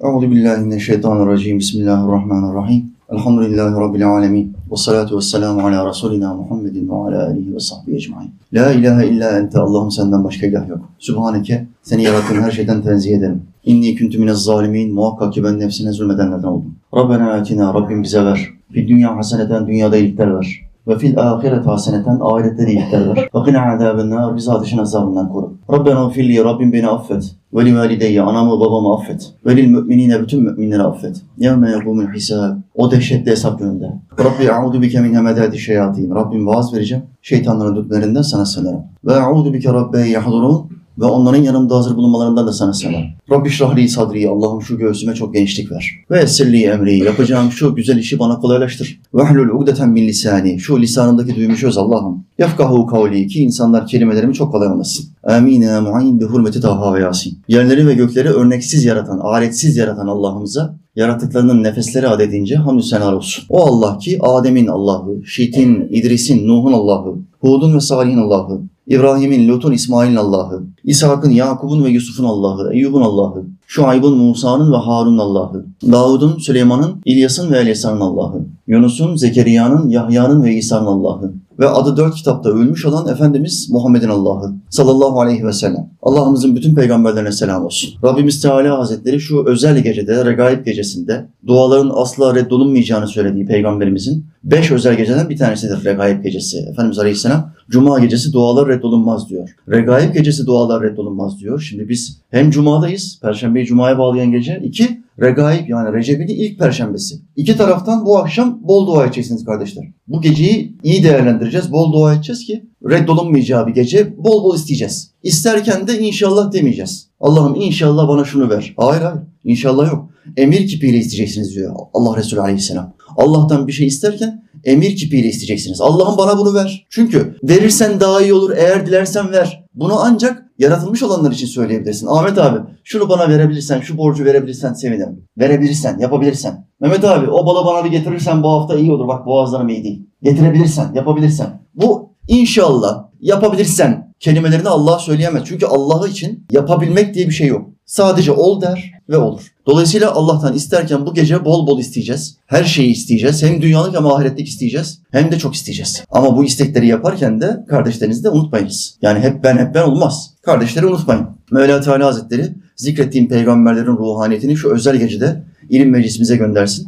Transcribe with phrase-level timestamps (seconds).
[0.00, 1.58] Euzu billahi mineşşeytanirracim.
[1.58, 2.84] Bismillahirrahmanirrahim.
[3.10, 4.56] Elhamdülillahi rabbil alamin.
[4.72, 8.30] Ve salatu vesselamu ala rasulina Muhammedin ve ala alihi ve sahbihi ecmaîn.
[8.52, 9.58] La ilahe illa ente.
[9.58, 10.78] Allah'ım senden başka ilah yok.
[10.98, 11.66] Sübhaneke.
[11.82, 13.42] Seni yarattığın her şeyden tenzih ederim.
[13.64, 14.94] İnni küntü minez zalimin.
[14.94, 16.74] Muhakkak ki ben nefsine zulmedenlerden oldum.
[16.94, 17.74] Rabbena atina.
[17.74, 18.48] Rabbim bize ver.
[18.72, 20.60] Fi dünya haseneten dünyada iyilikler ver.
[20.88, 23.28] Ve fil ahiret haseneten ahirette iyilikler ver.
[23.34, 24.36] Ve qina azaben nar.
[24.36, 25.45] Bizi ateşin azabından koru.
[25.72, 26.44] Rabbena gfirli.
[26.44, 27.34] Rabbim beni affet.
[27.54, 28.22] Ve li valideyye.
[28.22, 29.32] Anamı babamı affet.
[29.46, 30.22] Ve lil müminine.
[30.22, 31.22] Bütün müminleri affet.
[31.38, 32.56] Yevme yegumul hisab.
[32.74, 33.92] O dehşetli hesap gününde.
[34.18, 36.14] Rabbi a'udu bike min hemedati şeyatin.
[36.14, 37.04] Rabbim vaaz vereceğim.
[37.22, 38.82] Şeytanların dütlerinden sana sığınırım.
[39.04, 40.75] Ve a'udu bike rabbe yahdurun.
[40.98, 43.02] Ve onların yanımda hazır bulunmalarından da sana selam.
[43.30, 44.28] Rabbi şrahli sadri.
[44.28, 45.90] Allah'ım şu göğsüme çok genişlik ver.
[46.10, 46.98] Ve esirli emri.
[46.98, 49.00] Yapacağım şu güzel işi bana kolaylaştır.
[49.14, 50.60] Ve hlul ugdeten min lisani.
[50.60, 52.24] Şu lisanımdaki düğümü çöz Allah'ım.
[52.38, 53.26] Yafkahu kavli.
[53.26, 55.06] Ki insanlar kelimelerimi çok kolay anlasın.
[55.24, 57.38] Amin ya muayyin bi hurmeti Taha ve Yasin.
[57.48, 63.44] Yerleri ve gökleri örneksiz yaratan, aletsiz yaratan Allah'ımıza yaratıklarının nefesleri adedince hamdü senar olsun.
[63.48, 69.72] O Allah ki Adem'in Allah'ı, Şit'in, İdris'in, Nuh'un Allah'ı, Hud'un ve Salih'in Allah'ı, İbrahim'in, Lut'un,
[69.72, 76.38] İsmail'in Allah'ı, İshak'ın, Yakub'un ve Yusuf'un Allah'ı, Eyyub'un Allah'ı, Şuayb'ın, Musa'nın ve Harun'un Allah'ı, Davud'un,
[76.38, 82.50] Süleyman'ın, İlyas'ın ve Elyasa'nın Allah'ı, Yunus'un, Zekeriya'nın, Yahya'nın ve İsa'nın Allah'ı ve adı dört kitapta
[82.50, 85.90] ölmüş olan Efendimiz Muhammed'in Allah'ı sallallahu aleyhi ve sellem.
[86.06, 87.90] Allah'ımızın bütün peygamberlerine selam olsun.
[88.04, 94.96] Rabbimiz Teala Hazretleri şu özel gecede, regaib gecesinde duaların asla reddolunmayacağını söylediği peygamberimizin beş özel
[94.96, 96.58] geceden bir tanesidir regaib gecesi.
[96.58, 99.48] Efendimiz Aleyhisselam Cuma gecesi dualar reddolunmaz diyor.
[99.68, 101.60] Regaib gecesi dualar reddolunmaz diyor.
[101.60, 104.60] Şimdi biz hem Cuma'dayız, Perşembeyi Cuma'ya bağlayan gece.
[104.64, 107.14] iki Regaib yani Recep'in ilk perşembesi.
[107.36, 109.84] İki taraftan bu akşam bol dua edeceksiniz kardeşler.
[110.08, 115.10] Bu geceyi iyi değerlendireceğiz, bol dua edeceğiz ki reddolunmayacağı bir gece bol bol isteyeceğiz.
[115.22, 117.08] İsterken de inşallah demeyeceğiz.
[117.20, 118.74] Allah'ım inşallah bana şunu ver.
[118.76, 120.10] Hayır hayır inşallah yok.
[120.36, 122.94] Emir kipiyle isteyeceksiniz diyor Allah Resulü Aleyhisselam.
[123.16, 125.80] Allah'tan bir şey isterken emir kipiyle isteyeceksiniz.
[125.80, 126.86] Allah'ım bana bunu ver.
[126.90, 129.64] Çünkü verirsen daha iyi olur eğer dilersen ver.
[129.74, 132.06] Bunu ancak yaratılmış olanlar için söyleyebilirsin.
[132.06, 135.24] Ahmet abi şunu bana verebilirsen, şu borcu verebilirsen sevinirim.
[135.38, 136.66] Verebilirsen, yapabilirsen.
[136.80, 139.08] Mehmet abi o balı bana bir getirirsen bu hafta iyi olur.
[139.08, 140.06] Bak boğazlarım iyi değil.
[140.22, 141.62] Getirebilirsen, yapabilirsen.
[141.74, 145.42] Bu inşallah yapabilirsen kelimelerini Allah söyleyemez.
[145.46, 147.68] Çünkü Allah'ı için yapabilmek diye bir şey yok.
[147.86, 149.52] Sadece ol der ve olur.
[149.66, 152.36] Dolayısıyla Allah'tan isterken bu gece bol bol isteyeceğiz.
[152.46, 153.42] Her şeyi isteyeceğiz.
[153.42, 154.98] Hem dünyalık hem ahiretlik isteyeceğiz.
[155.10, 156.04] Hem de çok isteyeceğiz.
[156.10, 158.98] Ama bu istekleri yaparken de kardeşlerinizi de unutmayınız.
[159.02, 160.30] Yani hep ben hep ben olmaz.
[160.42, 161.26] Kardeşleri unutmayın.
[161.50, 166.86] Mevla Teala Hazretleri zikrettiğim peygamberlerin ruhaniyetini şu özel gecede ilim meclisimize göndersin.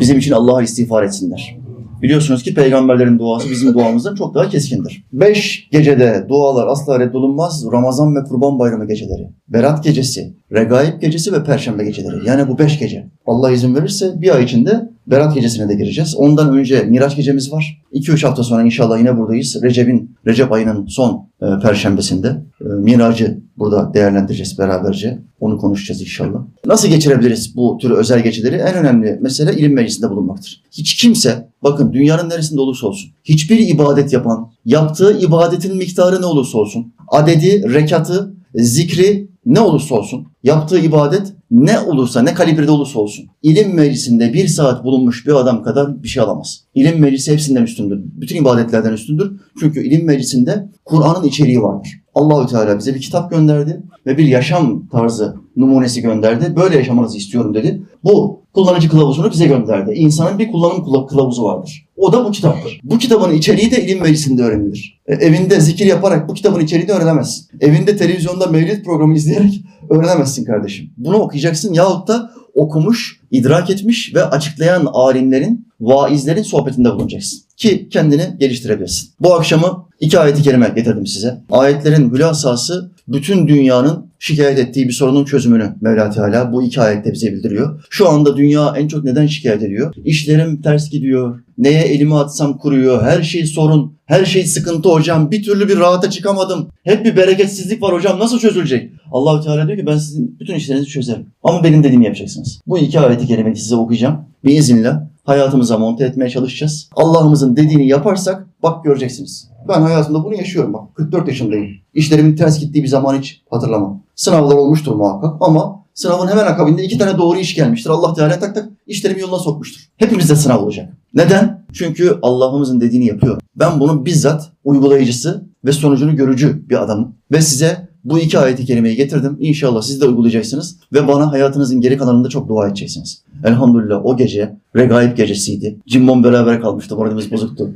[0.00, 1.63] Bizim için Allah'a istiğfar etsinler.
[2.04, 5.04] Biliyorsunuz ki peygamberlerin duası bizim duamızdan çok daha keskindir.
[5.12, 7.66] Beş gecede dualar asla reddolunmaz.
[7.72, 9.30] Ramazan ve Kurban Bayramı geceleri.
[9.48, 12.28] Berat gecesi, Regaib gecesi ve Perşembe geceleri.
[12.28, 13.06] Yani bu beş gece.
[13.26, 16.14] Allah izin verirse bir ay içinde Berat gecesine de gireceğiz.
[16.16, 17.82] Ondan önce Miraç gecemiz var.
[17.92, 19.62] 2-3 hafta sonra inşallah yine buradayız.
[19.62, 22.28] Recep'in, Recep ayının son e, perşembesinde
[22.60, 25.18] e, Miracı burada değerlendireceğiz beraberce.
[25.40, 26.38] Onu konuşacağız inşallah.
[26.66, 28.56] Nasıl geçirebiliriz bu tür özel geceleri?
[28.56, 30.62] En önemli mesele ilim meclisinde bulunmaktır.
[30.72, 36.58] Hiç kimse, bakın dünyanın neresinde olursa olsun, hiçbir ibadet yapan, yaptığı ibadetin miktarı ne olursa
[36.58, 43.26] olsun, adedi, rekatı, zikri ne olursa olsun, yaptığı ibadet ne olursa, ne kalibrede olursa olsun,
[43.42, 46.60] ilim meclisinde bir saat bulunmuş bir adam kadar bir şey alamaz.
[46.74, 48.00] İlim meclisi hepsinden üstündür.
[48.04, 49.40] Bütün ibadetlerden üstündür.
[49.60, 51.88] Çünkü ilim meclisinde Kur'an'ın içeriği vardır.
[52.14, 56.56] Allahü Teala bize bir kitap gönderdi ve bir yaşam tarzı numunesi gönderdi.
[56.56, 57.82] Böyle yaşamanızı istiyorum dedi.
[58.04, 59.92] Bu kullanıcı kılavuzunu bize gönderdi.
[59.92, 61.86] İnsanın bir kullanım kılavuzu vardır.
[61.96, 62.80] O da bu kitaptır.
[62.84, 65.00] Bu kitabın içeriği de ilim meclisinde öğrenilir.
[65.06, 67.46] E, evinde zikir yaparak bu kitabın içeriğini öğrenemezsin.
[67.60, 70.90] Evinde televizyonda mevlid programı izleyerek öğrenemezsin kardeşim.
[70.96, 77.40] Bunu okuyacaksın yahut da okumuş, idrak etmiş ve açıklayan alimlerin, vaizlerin sohbetinde bulunacaksın.
[77.56, 79.10] Ki kendini geliştirebilirsin.
[79.20, 81.40] Bu akşamı iki ayeti kerime getirdim size.
[81.50, 87.32] Ayetlerin hülasası bütün dünyanın şikayet ettiği bir sorunun çözümünü Mevla Teala bu iki ayette bize
[87.32, 87.84] bildiriyor.
[87.90, 89.94] Şu anda dünya en çok neden şikayet ediyor?
[90.04, 91.40] İşlerim ters gidiyor.
[91.58, 93.02] Neye elimi atsam kuruyor.
[93.02, 93.94] Her şey sorun.
[94.06, 95.30] Her şey sıkıntı hocam.
[95.30, 96.68] Bir türlü bir rahata çıkamadım.
[96.82, 98.18] Hep bir bereketsizlik var hocam.
[98.18, 98.90] Nasıl çözülecek?
[99.12, 101.26] Allahu Teala diyor ki ben sizin bütün işlerinizi çözerim.
[101.42, 102.60] Ama benim dediğimi yapacaksınız.
[102.66, 104.18] Bu iki ayeti kerimeyi size okuyacağım.
[104.44, 106.88] Biiznillah hayatımıza monte etmeye çalışacağız.
[106.96, 109.53] Allah'ımızın dediğini yaparsak bak göreceksiniz.
[109.68, 110.94] Ben hayatımda bunu yaşıyorum bak.
[110.94, 111.70] 44 yaşındayım.
[111.94, 114.02] İşlerimin ters gittiği bir zaman hiç hatırlamam.
[114.14, 117.90] Sınavlar olmuştur muhakkak ama sınavın hemen akabinde iki tane doğru iş gelmiştir.
[117.90, 119.80] Allah Teala tak tak işlerimi yoluna sokmuştur.
[119.96, 120.92] Hepimizde sınav olacak.
[121.14, 121.64] Neden?
[121.72, 123.40] Çünkü Allah'ımızın dediğini yapıyor.
[123.56, 127.14] Ben bunun bizzat uygulayıcısı ve sonucunu görücü bir adamım.
[127.32, 129.36] Ve size Bu iki ayeti kerimeyi getirdim.
[129.40, 133.22] İnşallah siz de uygulayacaksınız ve bana hayatınızın geri kalanında çok dua edeceksiniz.
[133.44, 135.76] Elhamdülillah o gece regaib gecesiydi.
[135.86, 136.96] Cimbom beraber kalmıştı.
[136.96, 137.70] Moralimiz bozuktu.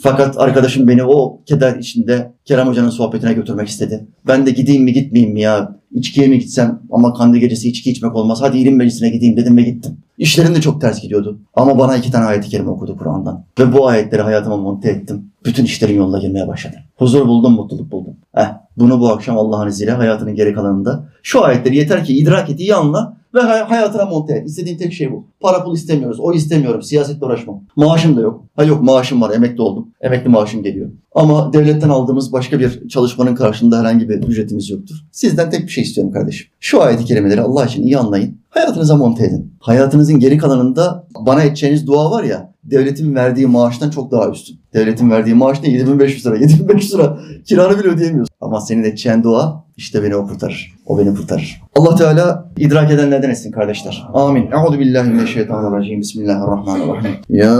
[0.00, 4.06] Fakat arkadaşım beni o keder içinde Kerem Hoca'nın sohbetine götürmek istedi.
[4.26, 5.76] Ben de gideyim mi gitmeyeyim mi ya?
[5.92, 6.80] İçkiye mi gitsem?
[6.90, 8.38] Ama kandil gecesi içki içmek olmaz.
[8.42, 9.96] Hadi ilim meclisine gideyim dedim ve gittim.
[10.18, 11.38] İşlerim de çok ters gidiyordu.
[11.54, 13.44] Ama bana iki tane ayet-i kerime okudu Kur'an'dan.
[13.58, 15.24] Ve bu ayetleri hayatıma monte ettim.
[15.44, 16.76] Bütün işlerim yoluna girmeye başladı.
[16.96, 18.14] Huzur buldum, mutluluk buldum.
[18.36, 22.60] Eh, bunu bu akşam Allah'ın izniyle hayatının geri kalanında şu ayetleri yeter ki idrak et,
[22.60, 24.46] iyi anla ve hay- hayatına monte et.
[24.48, 25.26] İstediğim tek şey bu.
[25.40, 26.20] Para pul istemiyoruz.
[26.20, 26.82] O istemiyorum.
[26.82, 27.60] Siyasetle uğraşmam.
[27.76, 28.44] Maaşım da yok.
[28.56, 29.34] Ha yok maaşım var.
[29.34, 29.88] Emekli oldum.
[30.00, 30.90] Emekli maaşım geliyor.
[31.14, 34.94] Ama devletten aldığımız başka bir çalışmanın karşılığında herhangi bir ücretimiz yoktur.
[35.12, 36.46] Sizden tek bir şey istiyorum kardeşim.
[36.60, 38.38] Şu ayeti kerimeleri Allah için iyi anlayın.
[38.50, 39.54] Hayatınıza monte edin.
[39.60, 44.60] Hayatınızın geri kalanında bana edeceğiniz dua var ya devletin verdiği maaştan çok daha üstün.
[44.74, 45.70] Devletin verdiği maaş ne?
[45.70, 46.36] 7500 lira.
[46.36, 48.31] 7500 lira kiranı bile ödeyemiyorsun.
[48.41, 50.73] Ama senin edeceğin dua işte beni o kurtarır.
[50.85, 51.61] O beni kurtarır.
[51.75, 54.07] Allah Teala idrak edenlerden etsin kardeşler.
[54.13, 54.51] Amin.
[54.51, 56.01] Euzu billahi mineşşeytanirracim.
[56.01, 57.11] Bismillahirrahmanirrahim.
[57.29, 57.59] Ya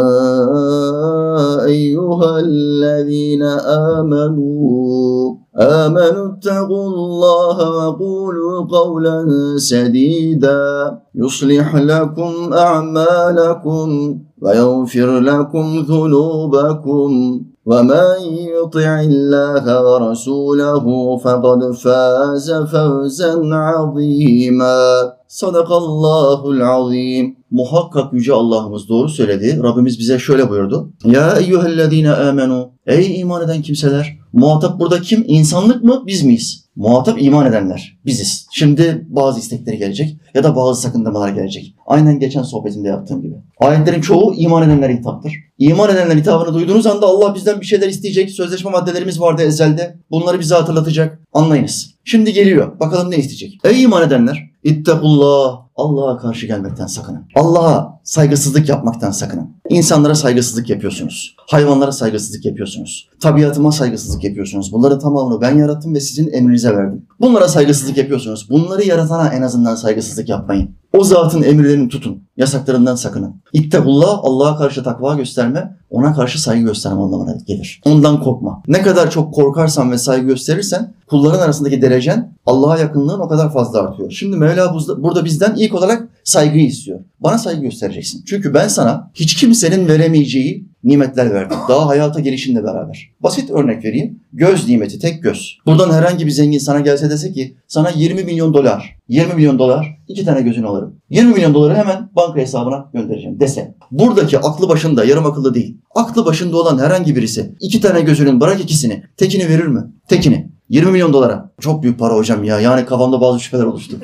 [1.68, 9.18] eyyühellezine amenu آمنوا اتقوا الله وقولوا قولا
[9.58, 18.18] سديدا يصلح لكم أعمالكم ويغفر لكم ذنوبكم ومن
[18.58, 20.86] يطع الله ورسوله
[21.24, 23.34] فقد فاز فوزا
[23.68, 24.80] عظيما
[25.28, 27.38] Sadakallahul azim.
[27.52, 29.60] Muhakkak Yüce Allah'ımız doğru söyledi.
[29.64, 30.90] Rabbimiz bize şöyle buyurdu.
[31.06, 32.70] Ya eyyühellezine amenu.
[32.86, 34.18] Ey iman eden kimseler.
[34.34, 35.24] Muhatap burada kim?
[35.28, 36.04] İnsanlık mı?
[36.08, 36.61] Biz miyiz?
[36.77, 37.99] Muhatap iman edenler.
[38.07, 38.47] Biziz.
[38.53, 41.75] Şimdi bazı istekleri gelecek ya da bazı sakındırmalar gelecek.
[41.87, 43.35] Aynen geçen sohbetimde yaptığım gibi.
[43.61, 45.33] Ayetlerin çoğu iman edenlere hitaptır.
[45.59, 48.31] İman edenler hitabını duyduğunuz anda Allah bizden bir şeyler isteyecek.
[48.31, 49.97] Sözleşme maddelerimiz vardı ezelde.
[50.11, 51.21] Bunları bize hatırlatacak.
[51.33, 51.95] Anlayınız.
[52.05, 52.81] Şimdi geliyor.
[52.81, 53.61] Bakalım ne isteyecek.
[53.65, 54.51] Ey iman edenler.
[54.65, 55.61] İttakullah.
[55.77, 57.25] Allah'a karşı gelmekten sakının.
[57.35, 59.57] Allah'a saygısızlık yapmaktan sakının.
[59.69, 61.37] İnsanlara saygısızlık yapıyorsunuz.
[61.51, 63.09] Hayvanlara saygısızlık yapıyorsunuz.
[63.21, 64.73] Tabiatıma saygısızlık yapıyorsunuz.
[64.73, 67.07] Bunların tamamını ben yarattım ve sizin emrinize verdim.
[67.21, 68.51] Bunlara saygısızlık yapıyorsunuz.
[68.51, 70.82] Bunları yaratana en azından saygısızlık yapmayın.
[70.93, 72.23] O zatın emirlerini tutun.
[72.37, 73.35] Yasaklarından sakının.
[73.53, 77.81] İttakullah Allah'a karşı takva gösterme, ona karşı saygı gösterme anlamına gelir.
[77.85, 78.63] Ondan korkma.
[78.69, 83.83] Ne kadar çok korkarsan ve saygı gösterirsen kulların arasındaki derecen Allah'a yakınlığın o kadar fazla
[83.83, 84.11] artıyor.
[84.11, 87.01] Şimdi Mevla burada bizden ilk olarak saygıyı istiyor.
[87.21, 88.23] Bana saygı göstereceksin.
[88.27, 91.57] Çünkü ben sana hiç kimsenin veremeyeceği nimetler verdim.
[91.69, 93.11] Daha hayata gelişinle beraber.
[93.21, 94.21] Basit örnek vereyim.
[94.33, 95.59] Göz nimeti, tek göz.
[95.67, 99.99] Buradan herhangi bir zengin sana gelse dese ki sana 20 milyon dolar, 20 milyon dolar,
[100.09, 100.97] iki tane gözünü alırım.
[101.11, 103.75] 20 milyon doları hemen banka hesabına göndereceğim dese.
[103.91, 105.77] Buradaki aklı başında, yarım akıllı değil.
[105.95, 109.81] Aklı başında olan herhangi birisi iki tane gözünün bırak ikisini, tekini verir mi?
[110.09, 110.52] Tekini.
[110.73, 111.53] 20 milyon dolara.
[111.61, 112.61] Çok büyük para hocam ya.
[112.61, 113.97] Yani kafamda bazı şüpheler oluştu.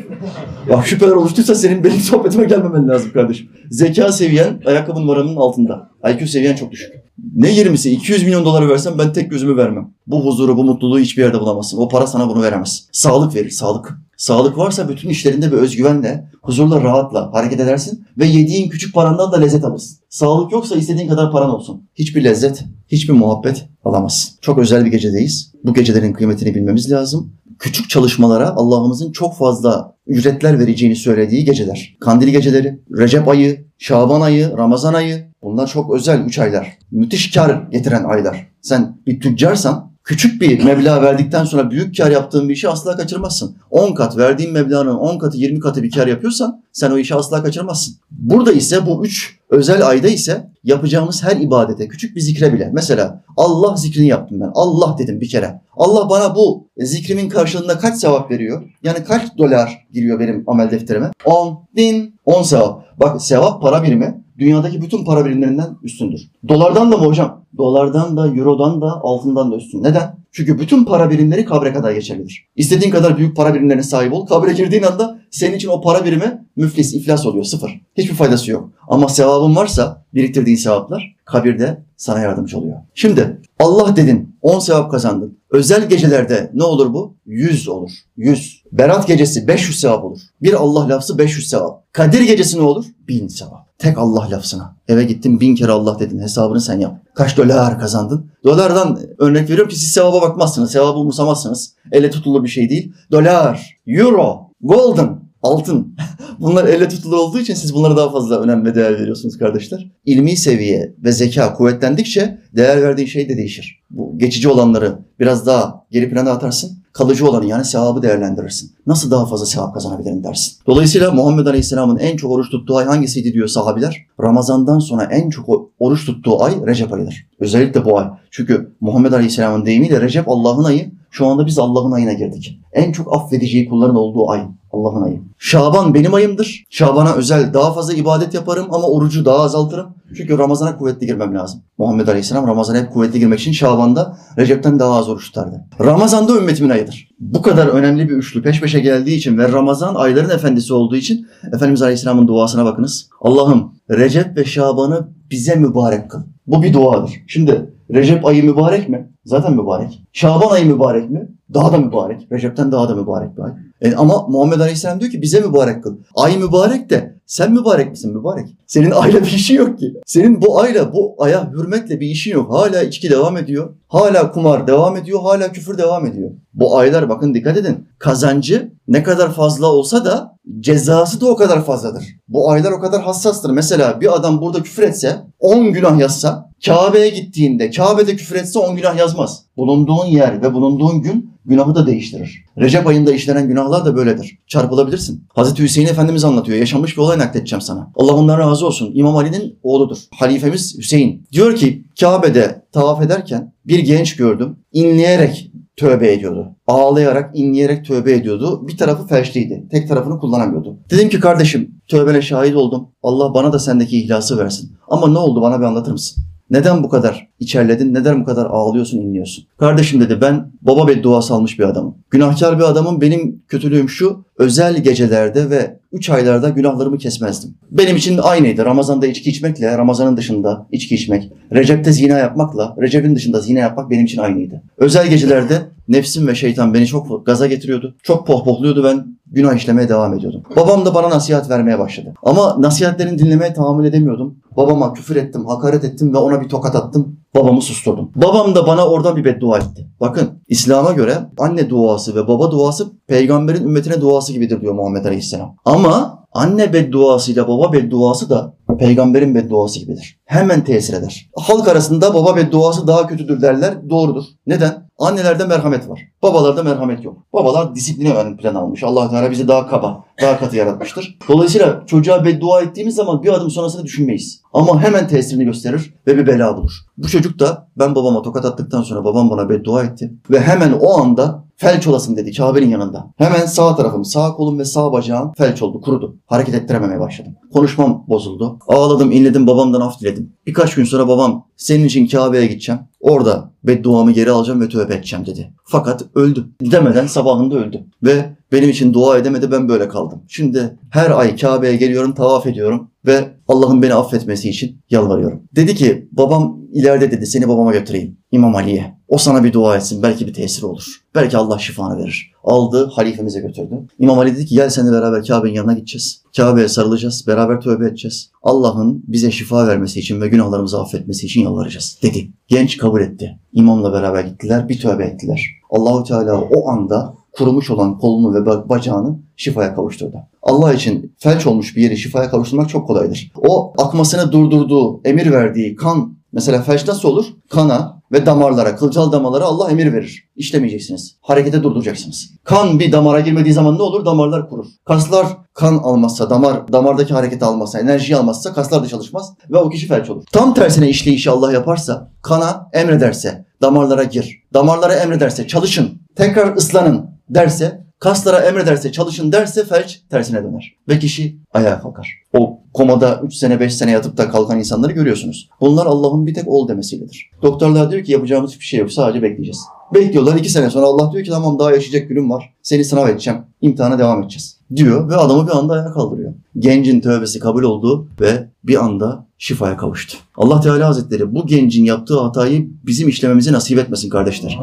[0.70, 3.48] Bak şüpheler oluştuysa senin benim sohbetime gelmemen lazım kardeşim.
[3.70, 5.90] Zeka seviyen ayakkabı numaranın altında.
[6.10, 6.92] IQ seviyen çok düşük.
[7.34, 9.90] Ne 20'si 200 milyon doları versem ben tek gözümü vermem.
[10.06, 11.78] Bu huzuru, bu mutluluğu hiçbir yerde bulamazsın.
[11.78, 12.88] O para sana bunu veremez.
[12.92, 13.98] Sağlık verir, sağlık.
[14.16, 19.36] Sağlık varsa bütün işlerinde bir özgüvenle, huzurla, rahatla hareket edersin ve yediğin küçük parandan da
[19.36, 19.98] lezzet alırsın.
[20.08, 21.88] Sağlık yoksa istediğin kadar paran olsun.
[21.94, 24.34] Hiçbir lezzet, hiçbir muhabbet alamazsın.
[24.40, 25.52] Çok özel bir gecedeyiz.
[25.64, 27.32] Bu gecelerin kıymetini bilmemiz lazım.
[27.58, 31.96] Küçük çalışmalara Allah'ımızın çok fazla ücretler vereceğini söylediği geceler.
[32.00, 35.28] Kandil geceleri, Recep ayı, Şaban ayı, Ramazan ayı.
[35.42, 36.78] Bunlar çok özel üç aylar.
[36.90, 38.48] Müthiş kar getiren aylar.
[38.62, 43.56] Sen bir tüccarsan küçük bir meblağ verdikten sonra büyük kar yaptığın bir işi asla kaçırmazsın.
[43.70, 47.42] 10 kat verdiğin meblağın 10 katı 20 katı bir kar yapıyorsan sen o işi asla
[47.42, 47.94] kaçırmazsın.
[48.10, 52.70] Burada ise bu üç özel ayda ise yapacağımız her ibadete küçük bir zikre bile.
[52.72, 54.50] Mesela Allah zikrini yaptım ben.
[54.54, 55.60] Allah dedim bir kere.
[55.76, 58.62] Allah bana bu zikrimin karşılığında kaç sevap veriyor?
[58.82, 61.10] Yani kaç dolar giriyor benim amel defterime?
[61.24, 63.00] 10 bin 10 sevap.
[63.00, 66.20] Bak sevap para birimi dünyadaki bütün para birimlerinden üstündür.
[66.48, 67.44] Dolardan da mı hocam?
[67.58, 69.82] Dolardan da, eurodan da, altından da üstün.
[69.82, 70.18] Neden?
[70.32, 72.48] Çünkü bütün para birimleri kabre kadar geçerlidir.
[72.56, 74.26] İstediğin kadar büyük para birimlerine sahip ol.
[74.26, 77.44] Kabre girdiğin anda senin için o para birimi müflis, iflas oluyor.
[77.44, 77.80] Sıfır.
[77.96, 78.70] Hiçbir faydası yok.
[78.88, 82.76] Ama sevabın varsa biriktirdiğin sevaplar kabirde sana yardımcı oluyor.
[82.94, 85.38] Şimdi Allah dedin 10 sevap kazandın.
[85.50, 87.14] Özel gecelerde ne olur bu?
[87.26, 87.90] 100 olur.
[88.16, 88.62] 100.
[88.72, 90.20] Berat gecesi 500 sevap olur.
[90.42, 91.92] Bir Allah lafzı 500 sevap.
[91.92, 92.84] Kadir gecesi ne olur?
[93.08, 93.67] 1000 sevap.
[93.78, 94.76] Tek Allah lafzına.
[94.88, 96.18] Eve gittin bin kere Allah dedin.
[96.20, 97.00] Hesabını sen yap.
[97.14, 98.30] Kaç dolar kazandın?
[98.44, 100.72] Dolardan örnek veriyorum ki siz sevaba bakmazsınız.
[100.72, 101.74] Sevabı umursamazsınız.
[101.92, 102.92] Elle tutulur bir şey değil.
[103.12, 105.96] Dolar, euro, golden, altın.
[106.38, 109.90] Bunlar elle tutulur olduğu için siz bunlara daha fazla önem ve değer veriyorsunuz kardeşler.
[110.04, 113.82] İlmi seviye ve zeka kuvvetlendikçe değer verdiğin şey de değişir.
[113.90, 116.78] Bu geçici olanları biraz daha geri plana atarsın.
[116.98, 118.70] Kalıcı olanı yani sevabı değerlendirirsin.
[118.86, 120.52] Nasıl daha fazla sevap kazanabilirim dersin.
[120.66, 124.06] Dolayısıyla Muhammed Aleyhisselam'ın en çok oruç tuttuğu ay hangisiydi diyor sahabiler.
[124.22, 127.26] Ramazandan sonra en çok oruç tuttuğu ay Recep ayıdır.
[127.40, 128.06] Özellikle bu ay.
[128.30, 130.90] Çünkü Muhammed Aleyhisselam'ın deyimiyle Recep Allah'ın ayı.
[131.10, 132.60] Şu anda biz Allah'ın ayına girdik.
[132.72, 134.46] En çok affedeceği kulların olduğu ay.
[134.72, 135.22] Allah'ın ayı.
[135.38, 136.64] Şaban benim ayımdır.
[136.70, 139.86] Şaban'a özel daha fazla ibadet yaparım ama orucu daha azaltırım.
[140.16, 141.60] Çünkü Ramazan'a kuvvetli girmem lazım.
[141.78, 145.64] Muhammed Aleyhisselam Ramazan'a hep kuvvetli girmek için Şaban'da Recep'ten daha az oruç tutardı.
[145.80, 147.08] Ramazan'da ümmetimin ayıdır.
[147.20, 151.26] Bu kadar önemli bir üçlü peş peşe geldiği için ve Ramazan ayların efendisi olduğu için
[151.46, 153.08] Efendimiz Aleyhisselam'ın duasına bakınız.
[153.20, 156.20] Allah'ım Recep ve Şaban'ı bize mübarek kıl.
[156.46, 157.12] Bu bir duadır.
[157.26, 159.10] Şimdi Recep ayı mübarek mi?
[159.24, 160.02] Zaten mübarek.
[160.12, 161.28] Şaban ayı mübarek mi?
[161.54, 162.28] Daha da mübarek.
[162.32, 163.52] Recep'ten daha da mübarek bir ay.
[163.80, 165.96] E, ama Muhammed Aleyhisselam diyor ki bize mübarek kıl.
[166.14, 168.48] Ay mübarek de sen mübarek misin mübarek?
[168.66, 169.92] Senin ayla bir işin yok ki.
[170.06, 172.52] Senin bu ayla, bu aya hürmetle bir işin yok.
[172.52, 173.74] Hala içki devam ediyor.
[173.88, 175.20] Hala kumar devam ediyor.
[175.22, 176.30] Hala küfür devam ediyor.
[176.54, 177.88] Bu aylar bakın dikkat edin.
[177.98, 182.04] Kazancı ne kadar fazla olsa da cezası da o kadar fazladır.
[182.28, 183.50] Bu aylar o kadar hassastır.
[183.50, 188.76] Mesela bir adam burada küfür etse 10 günah yazsa Kabe'ye gittiğinde Kabe'de küfür etse 10
[188.76, 189.44] günah yazmaz.
[189.58, 192.44] Bulunduğun yer ve bulunduğun gün günahı da değiştirir.
[192.58, 194.38] Recep ayında işlenen günahlar da böyledir.
[194.46, 195.24] Çarpılabilirsin.
[195.34, 196.58] Hazreti Hüseyin Efendimiz anlatıyor.
[196.58, 197.92] Yaşanmış bir olay nakledeceğim sana.
[197.96, 198.90] Allah ondan razı olsun.
[198.94, 199.98] İmam Ali'nin oğludur.
[200.14, 201.26] Halifemiz Hüseyin.
[201.32, 204.56] Diyor ki Kabe'de tavaf ederken bir genç gördüm.
[204.72, 206.56] İnleyerek tövbe ediyordu.
[206.66, 208.68] Ağlayarak, inleyerek tövbe ediyordu.
[208.68, 209.68] Bir tarafı felçliydi.
[209.70, 210.76] Tek tarafını kullanamıyordu.
[210.90, 212.88] Dedim ki kardeşim tövbene şahit oldum.
[213.02, 214.72] Allah bana da sendeki ihlası versin.
[214.88, 216.24] Ama ne oldu bana bir anlatır mısın?
[216.50, 217.94] Neden bu kadar içerledin?
[217.94, 219.44] Neden bu kadar ağlıyorsun, inliyorsun?
[219.58, 221.94] Kardeşim dedi ben baba bedduası almış bir adamım.
[222.10, 223.00] Günahkar bir adamım.
[223.00, 224.24] Benim kötülüğüm şu.
[224.38, 227.54] Özel gecelerde ve 3 aylarda günahlarımı kesmezdim.
[227.70, 228.64] Benim için aynıydı.
[228.64, 234.04] Ramazan'da içki içmekle, Ramazan'ın dışında içki içmek, Recep'te zina yapmakla, Recep'in dışında zina yapmak benim
[234.04, 234.62] için aynıydı.
[234.78, 235.54] Özel gecelerde
[235.88, 237.96] nefsim ve şeytan beni çok gaza getiriyordu.
[238.02, 240.42] Çok pohpohluyordu ben günah işlemeye devam ediyordum.
[240.56, 242.14] Babam da bana nasihat vermeye başladı.
[242.22, 244.34] Ama nasihatlerini dinlemeye tahammül edemiyordum.
[244.56, 247.18] Babama küfür ettim, hakaret ettim ve ona bir tokat attım.
[247.34, 248.10] Babamı susturdum.
[248.16, 249.86] Babam da bana oradan bir beddua etti.
[250.00, 255.54] Bakın İslam'a göre anne duası ve baba duası peygamberin ümmetine duası gibidir diyor Muhammed Aleyhisselam.
[255.64, 260.18] Ama anne bedduasıyla baba bedduası da peygamberin bedduası gibidir.
[260.24, 261.30] Hemen tesir eder.
[261.36, 263.90] Halk arasında baba bedduası daha kötüdür derler.
[263.90, 264.24] Doğrudur.
[264.46, 264.88] Neden?
[264.98, 266.00] Annelerde merhamet var.
[266.22, 267.18] Babalarda merhamet yok.
[267.32, 268.82] Babalar disiplini ön plan almış.
[268.82, 271.18] allah Teala bizi daha kaba, daha katı yaratmıştır.
[271.28, 274.42] Dolayısıyla çocuğa beddua ettiğimiz zaman bir adım sonrasını düşünmeyiz.
[274.52, 276.72] Ama hemen tesirini gösterir ve bir bela bulur.
[276.96, 280.12] Bu çocuk da ben babama tokat attıktan sonra babam bana beddua etti.
[280.30, 283.10] Ve hemen o anda felç olasın dedi Kabe'nin yanında.
[283.16, 286.16] Hemen sağ tarafım, sağ kolum ve sağ bacağım felç oldu, kurudu.
[286.26, 287.34] Hareket ettirememeye başladım.
[287.52, 288.58] Konuşmam bozuldu.
[288.68, 290.32] Ağladım, inledim, babamdan af diledim.
[290.46, 292.80] Birkaç gün sonra babam senin için Kabe'ye gideceğim.
[293.00, 295.52] Orada bedduamı geri alacağım ve tövbe edeceğim dedi.
[295.64, 296.48] Fakat öldü.
[296.60, 297.84] Demeden sabahında öldü.
[298.02, 300.22] Ve benim için dua edemedi ben böyle kaldım.
[300.28, 305.42] Şimdi her ay Kabe'ye geliyorum, tavaf ediyorum ve Allah'ın beni affetmesi için yalvarıyorum.
[305.56, 308.97] Dedi ki babam ileride dedi seni babama götüreyim İmam Ali'ye.
[309.08, 310.84] O sana bir dua etsin belki bir tesir olur.
[311.14, 312.32] Belki Allah şifanı verir.
[312.44, 313.86] Aldı halifemize götürdü.
[313.98, 316.22] İmam Ali dedi ki gel seninle beraber Kabe'nin yanına gideceğiz.
[316.36, 317.26] Kabe'ye sarılacağız.
[317.26, 318.30] Beraber tövbe edeceğiz.
[318.42, 322.30] Allah'ın bize şifa vermesi için ve günahlarımızı affetmesi için yalvaracağız dedi.
[322.48, 323.38] Genç kabul etti.
[323.52, 324.68] İmamla beraber gittiler.
[324.68, 325.46] Bir tövbe ettiler.
[325.70, 330.16] Allahu Teala o anda kurumuş olan kolunu ve bacağını şifaya kavuşturdu.
[330.42, 333.32] Allah için felç olmuş bir yeri şifaya kavuşturmak çok kolaydır.
[333.48, 337.26] O akmasını durdurduğu, emir verdiği kan, mesela felç nasıl olur?
[337.50, 340.28] Kana ve damarlara, kılcal damarlara Allah emir verir.
[340.36, 341.16] İşlemeyeceksiniz.
[341.20, 342.30] Harekete durduracaksınız.
[342.44, 344.04] Kan bir damara girmediği zaman ne olur?
[344.04, 344.66] Damarlar kurur.
[344.84, 349.86] Kaslar kan almazsa, damar damardaki hareketi almazsa, enerjiyi almazsa kaslar da çalışmaz ve o kişi
[349.86, 350.24] felç olur.
[350.32, 354.42] Tam tersine işleyişi Allah yaparsa, kana emrederse, damarlara gir.
[354.54, 360.74] Damarlara emrederse çalışın, tekrar ıslanın derse kaslara emrederse çalışın derse felç tersine döner.
[360.88, 362.14] Ve kişi ayağa kalkar.
[362.32, 365.48] O komada 3 sene 5 sene yatıp da kalkan insanları görüyorsunuz.
[365.60, 367.30] Bunlar Allah'ın bir tek ol demesiyledir.
[367.42, 369.60] Doktorlar diyor ki yapacağımız hiçbir şey yok sadece bekleyeceğiz.
[369.94, 372.54] Bekliyorlar 2 sene sonra Allah diyor ki tamam daha yaşayacak günüm var.
[372.62, 373.40] Seni sınav edeceğim.
[373.60, 374.58] İmtihana devam edeceğiz.
[374.76, 376.34] Diyor ve adamı bir anda ayağa kaldırıyor.
[376.58, 380.18] Gencin tövbesi kabul oldu ve bir anda şifaya kavuştu.
[380.36, 384.58] Allah Teala Hazretleri bu gencin yaptığı hatayı bizim işlememizi nasip etmesin kardeşler.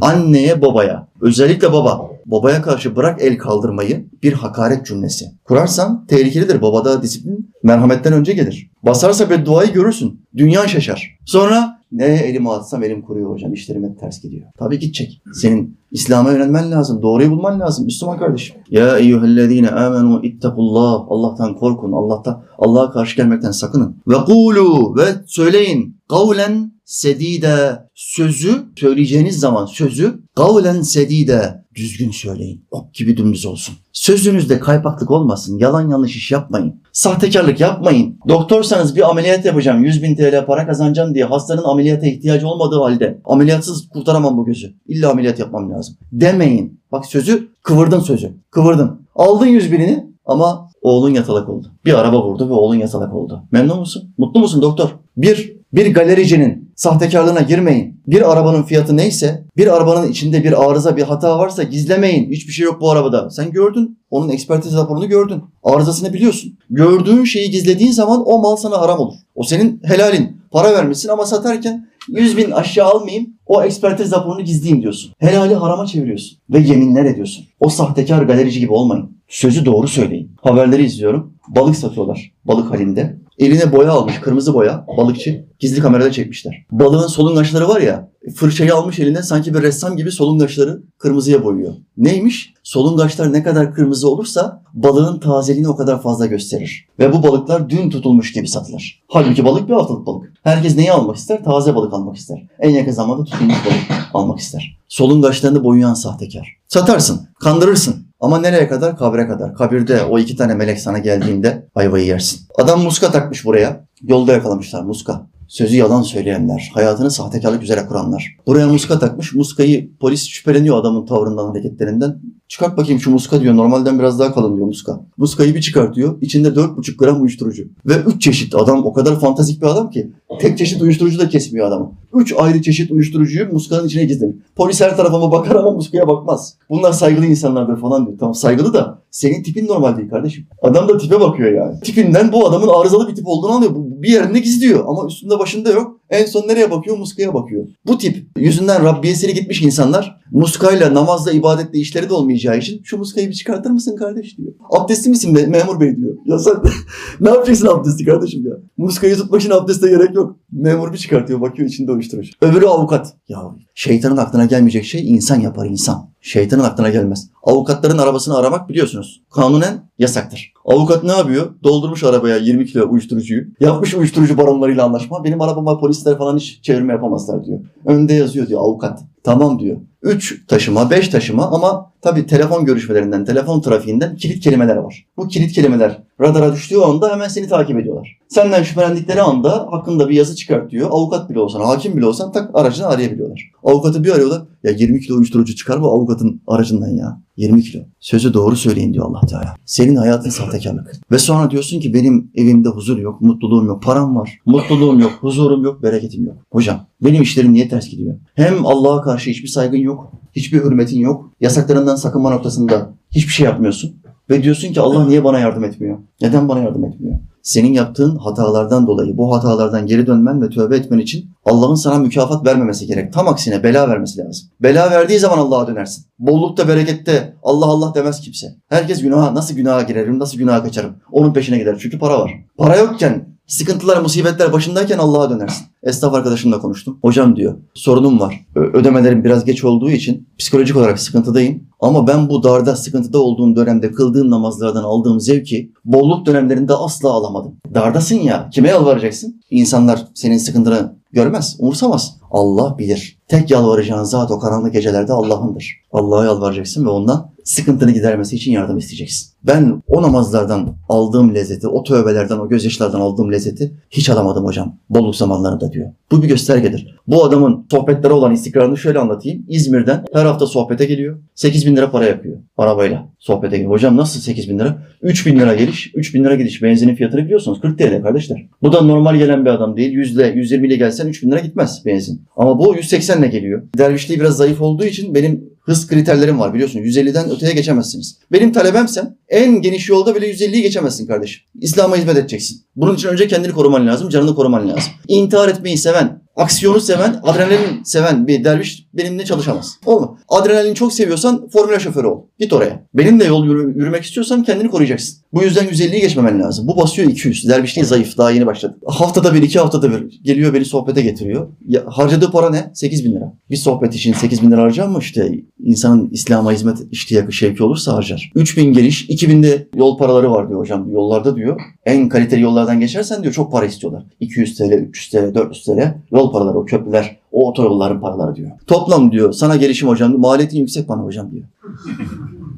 [0.00, 5.24] Anneye babaya özellikle baba babaya karşı bırak el kaldırmayı bir hakaret cümlesi.
[5.44, 6.62] Kurarsan tehlikelidir.
[6.62, 8.70] Babada disiplin merhametten önce gelir.
[8.82, 10.20] Basarsa bedduayı görürsün.
[10.36, 11.18] Dünya şaşar.
[11.26, 13.52] Sonra ne elimi atsam elim kuruyor hocam.
[13.52, 14.46] İşlerim hep ters gidiyor.
[14.58, 15.22] Tabii gidecek.
[15.34, 17.02] Senin İslam'a yönelmen lazım.
[17.02, 17.84] Doğruyu bulman lazım.
[17.84, 18.56] Müslüman kardeşim.
[18.70, 21.04] Ya eyyühellezine amenu ittakullah.
[21.08, 21.92] Allah'tan korkun.
[21.92, 23.96] Allah'tan Allah'a karşı gelmekten sakının.
[24.08, 25.96] Ve kulu ve söyleyin.
[26.08, 32.64] kavlen sedide sözü söyleyeceğiniz zaman sözü kavlen sedide düzgün söyleyin.
[32.70, 33.74] Ok gibi dümdüz olsun.
[33.92, 35.58] Sözünüzde kaypaklık olmasın.
[35.58, 36.82] Yalan yanlış iş yapmayın.
[36.92, 38.18] Sahtekarlık yapmayın.
[38.28, 39.84] Doktorsanız bir ameliyat yapacağım.
[39.84, 44.74] 100 bin TL para kazanacağım diye hastanın ameliyata ihtiyacı olmadığı halde ameliyatsız kurtaramam bu gözü.
[44.86, 45.96] İlla ameliyat yapmam lazım.
[46.12, 46.80] Demeyin.
[46.92, 48.32] Bak sözü kıvırdın sözü.
[48.50, 49.00] Kıvırdın.
[49.16, 51.72] Aldın 100 binini ama oğlun yatalak oldu.
[51.84, 53.42] Bir araba vurdu ve oğlun yatalak oldu.
[53.52, 54.14] Memnun musun?
[54.18, 54.88] Mutlu musun doktor?
[55.16, 58.00] Bir, bir galericinin sahtekarlığına girmeyin.
[58.06, 62.30] Bir arabanın fiyatı neyse, bir arabanın içinde bir arıza, bir hata varsa gizlemeyin.
[62.30, 63.30] Hiçbir şey yok bu arabada.
[63.30, 63.98] Sen gördün.
[64.10, 65.42] Onun ekspertiz raporunu gördün.
[65.62, 66.58] Arızasını biliyorsun.
[66.70, 69.14] Gördüğün şeyi gizlediğin zaman o mal sana haram olur.
[69.34, 70.36] O senin helalin.
[70.50, 73.26] Para vermişsin ama satarken 100 bin aşağı almayayım.
[73.46, 75.12] O ekspertiz raporunu gizleyeyim diyorsun.
[75.18, 76.38] Helali harama çeviriyorsun.
[76.50, 77.44] Ve yeminler ediyorsun.
[77.60, 79.16] O sahtekar galerici gibi olmayın.
[79.28, 80.30] Sözü doğru söyleyin.
[80.42, 81.34] Haberleri izliyorum.
[81.48, 82.32] Balık satıyorlar.
[82.44, 83.16] Balık halinde.
[83.38, 84.20] Eline boya almış.
[84.20, 84.86] Kırmızı boya.
[84.98, 85.44] Balıkçı.
[85.58, 86.66] Gizli kamerada çekmişler.
[86.70, 88.10] Balığın solungaçları var ya.
[88.36, 91.74] Fırçayı almış eline sanki bir ressam gibi solungaçları kırmızıya boyuyor.
[91.96, 92.54] Neymiş?
[92.62, 96.86] Solungaçlar ne kadar kırmızı olursa balığın tazeliğini o kadar fazla gösterir.
[96.98, 99.02] Ve bu balıklar dün tutulmuş gibi satılır.
[99.08, 100.32] Halbuki balık bir haftalık balık.
[100.42, 101.44] Herkes neyi almak ister?
[101.44, 102.46] Taze balık almak ister.
[102.60, 104.78] En yakın zamanda tutulmuş balık almak ister.
[104.88, 106.48] Solungaçlarını boyayan sahtekar.
[106.68, 108.03] Satarsın, kandırırsın.
[108.24, 108.96] Ama nereye kadar?
[108.96, 109.54] Kabre kadar.
[109.54, 112.40] Kabirde o iki tane melek sana geldiğinde ayvayı yersin.
[112.58, 113.86] Adam muska takmış buraya.
[114.02, 115.26] Yolda yakalamışlar muska.
[115.48, 118.36] Sözü yalan söyleyenler, hayatını sahtekarlık üzere kuranlar.
[118.46, 119.34] Buraya muska takmış.
[119.34, 122.20] Muskayı polis şüpheleniyor adamın tavrından, hareketlerinden.
[122.48, 123.56] Çıkart bakayım şu muska diyor.
[123.56, 125.00] Normalden biraz daha kalın diyor muska.
[125.16, 126.18] Muskayı bir çıkartıyor.
[126.20, 127.64] İçinde 4,5 gram uyuşturucu.
[127.86, 130.12] Ve 3 çeşit adam o kadar fantastik bir adam ki.
[130.40, 131.92] Tek çeşit uyuşturucu da kesmiyor adamı.
[132.14, 134.36] 3 ayrı çeşit uyuşturucuyu muskanın içine gizlemiş.
[134.56, 136.56] Polis her tarafıma bakar ama muskaya bakmaz.
[136.70, 138.18] Bunlar saygılı insanlardır falan diyor.
[138.18, 140.46] Tamam saygılı da senin tipin normal değil kardeşim.
[140.62, 141.80] Adam da tipe bakıyor yani.
[141.80, 143.72] Tipinden bu adamın arızalı bir tip olduğunu anlıyor.
[143.76, 146.00] Bir yerinde gizliyor ama üstünde başında yok.
[146.10, 146.96] En son nereye bakıyor?
[146.98, 147.66] Muskaya bakıyor.
[147.86, 153.28] Bu tip yüzünden Rabbiyesini gitmiş insanlar muskayla, namazla, ibadetle işleri de olmayacağı için şu muskayı
[153.28, 154.52] bir çıkartır mısın kardeş diyor.
[154.70, 156.16] Abdestli misin be- memur bey diyor.
[156.26, 156.54] Ya sen
[157.20, 158.54] ne yapacaksın abdesti kardeşim ya?
[158.76, 160.36] Muskayı tutmak için abdeste gerek yok.
[160.52, 162.30] Memur bir çıkartıyor bakıyor içinde uyuşturucu.
[162.42, 163.14] Öbürü avukat.
[163.28, 163.38] Ya
[163.74, 166.13] şeytanın aklına gelmeyecek şey insan yapar insan.
[166.24, 167.30] Şeytanın aklına gelmez.
[167.42, 169.22] Avukatların arabasını aramak biliyorsunuz.
[169.30, 170.52] Kanunen yasaktır.
[170.64, 171.50] Avukat ne yapıyor?
[171.64, 173.44] Doldurmuş arabaya 20 kilo uyuşturucuyu.
[173.60, 175.24] Yapmış uyuşturucu baronlarıyla anlaşma.
[175.24, 177.58] Benim arabama polisler falan hiç çevirme yapamazlar diyor.
[177.86, 179.00] Önde yazıyor diyor avukat.
[179.24, 179.76] Tamam diyor.
[180.02, 185.06] 3 taşıma, 5 taşıma ama tabii telefon görüşmelerinden, telefon trafiğinden kilit kelimeler var.
[185.16, 188.18] Bu kilit kelimeler radara düştüğü anda hemen seni takip ediyorlar.
[188.34, 190.88] Senden şüphelendikleri anda hakkında bir yazı çıkartıyor.
[190.90, 193.50] Avukat bile olsan, hakim bile olsan tak aracını arayabiliyorlar.
[193.64, 194.42] Avukatı bir arıyorlar.
[194.64, 197.20] Ya 20 kilo uyuşturucu çıkar mı avukatın aracından ya?
[197.36, 197.82] 20 kilo.
[198.00, 199.54] Sözü doğru söyleyin diyor Allah Teala.
[199.64, 200.92] Senin hayatın sahtekarlık.
[201.10, 205.64] Ve sonra diyorsun ki benim evimde huzur yok, mutluluğum yok, param var, mutluluğum yok, huzurum
[205.64, 206.36] yok, bereketim yok.
[206.50, 208.16] Hocam benim işlerim niye ters gidiyor?
[208.34, 214.03] Hem Allah'a karşı hiçbir saygın yok, hiçbir hürmetin yok, yasaklarından sakınma noktasında hiçbir şey yapmıyorsun.
[214.30, 215.98] Ve diyorsun ki Allah niye bana yardım etmiyor?
[216.20, 217.18] Neden bana yardım etmiyor?
[217.42, 222.46] Senin yaptığın hatalardan dolayı bu hatalardan geri dönmen ve tövbe etmen için Allah'ın sana mükafat
[222.46, 223.12] vermemesi gerek.
[223.12, 224.48] Tam aksine bela vermesi lazım.
[224.60, 226.04] Bela verdiği zaman Allah'a dönersin.
[226.18, 228.46] Bollukta, berekette Allah Allah demez kimse.
[228.68, 230.96] Herkes günaha, nasıl günaha girerim, nasıl günaha kaçarım?
[231.12, 231.76] Onun peşine gider.
[231.80, 232.30] Çünkü para var.
[232.58, 235.66] Para yokken, sıkıntılar, musibetler başındayken Allah'a dönersin.
[235.82, 236.98] Esnaf arkadaşımla konuştum.
[237.02, 238.46] Hocam diyor, sorunum var.
[238.54, 241.62] Ödemelerim biraz geç olduğu için psikolojik olarak sıkıntıdayım.
[241.80, 247.56] Ama ben bu darda, sıkıntıda olduğum dönemde kıldığım namazlardan aldığım zevki bolluk dönemlerinde asla alamadım.
[247.74, 249.42] Dardasın ya, kime yalvaracaksın?
[249.50, 252.16] İnsanlar senin sıkıntını görmez, umursamaz.
[252.30, 253.18] Allah bilir.
[253.28, 255.80] Tek yalvaracağın zat o karanlık gecelerde Allah'ındır.
[255.92, 259.33] Allah'a yalvaracaksın ve ondan sıkıntını gidermesi için yardım isteyeceksin.
[259.46, 264.78] Ben o namazlardan aldığım lezzeti, o tövbelerden, o gözyaşlardan aldığım lezzeti hiç alamadım hocam.
[264.90, 265.88] Bolluk zamanlarında diyor.
[266.10, 266.96] Bu bir göstergedir.
[267.06, 269.44] Bu adamın sohbetlere olan istikrarını şöyle anlatayım.
[269.48, 271.18] İzmir'den her hafta sohbete geliyor.
[271.34, 273.08] 8 bin lira para yapıyor arabayla.
[273.18, 273.72] Sohbete geliyor.
[273.72, 274.82] Hocam nasıl 8 bin lira?
[275.02, 276.62] 3 bin lira geliş, 3 bin lira gidiş.
[276.62, 277.60] Benzinin fiyatını biliyorsunuz.
[277.60, 278.46] 40 TL kardeşler.
[278.62, 279.92] Bu da normal gelen bir adam değil.
[279.92, 282.22] 100 ile 120 ile gelsen 3 bin lira gitmez benzin.
[282.36, 283.62] Ama bu 180 ile geliyor.
[283.78, 286.80] Dervişliği biraz zayıf olduğu için benim hız kriterlerim var biliyorsun.
[286.80, 288.18] 150'den öteye geçemezsiniz.
[288.32, 291.42] Benim talebemsen en geniş yolda bile 150'yi geçemezsin kardeşim.
[291.60, 292.60] İslam'a hizmet edeceksin.
[292.76, 294.92] Bunun için önce kendini koruman lazım, canını koruman lazım.
[295.08, 299.74] İntihar etmeyi seven, aksiyonu seven, adrenalin seven bir derviş benimle çalışamaz.
[299.86, 300.18] Olma.
[300.28, 302.22] Adrenalin çok seviyorsan formüle şoförü ol.
[302.38, 302.86] Git oraya.
[302.94, 305.23] Benimle yol yürü- yürümek istiyorsan kendini koruyacaksın.
[305.34, 306.68] Bu yüzden 150'yi geçmemen lazım.
[306.68, 307.48] Bu basıyor 200.
[307.48, 308.18] Dervişliği zayıf.
[308.18, 308.78] Daha yeni başladı.
[308.86, 311.48] Haftada bir, iki haftada bir geliyor beni sohbete getiriyor.
[311.66, 312.70] Ya, harcadığı para ne?
[312.74, 313.32] 8 bin lira.
[313.50, 314.98] Bir sohbet için 8 bin lira harcar mı?
[315.00, 315.32] İşte
[315.64, 318.32] insanın İslam'a hizmet iştiyakı şevki olursa harcar.
[318.34, 320.90] 3 bin geliş, 2000 de yol paraları var diyor hocam.
[320.92, 321.60] Yollarda diyor.
[321.86, 324.04] En kaliteli yollardan geçersen diyor çok para istiyorlar.
[324.20, 328.50] 200 TL, 300 TL, 400 TL yol paraları, o köprüler, o otoyolların paraları diyor.
[328.66, 330.18] Toplam diyor sana gelişim hocam.
[330.18, 331.44] Maliyetin yüksek bana hocam diyor.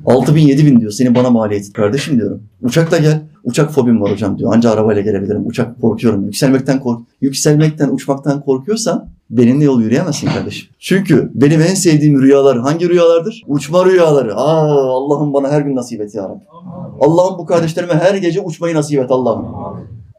[0.07, 0.91] 6 bin 7 bin diyor.
[0.91, 2.43] Senin bana maliyetin kardeşim diyorum.
[2.63, 3.23] Uçakla gel.
[3.45, 4.55] Uçak fobim var hocam diyor.
[4.55, 5.47] Anca arabayla gelebilirim.
[5.47, 6.25] Uçak korkuyorum.
[6.25, 10.69] Yükselmekten kork yükselmekten, uçmaktan korkuyorsan benimle yol yürüyemezsin kardeşim.
[10.79, 13.43] Çünkü benim en sevdiğim rüyalar hangi rüyalardır?
[13.47, 14.35] Uçma rüyaları.
[14.35, 16.45] Aa Allah'ım bana her gün nasip et ya Rabbi.
[17.01, 19.47] Allah'ım bu kardeşlerime her gece uçmayı nasip et Allah'ım.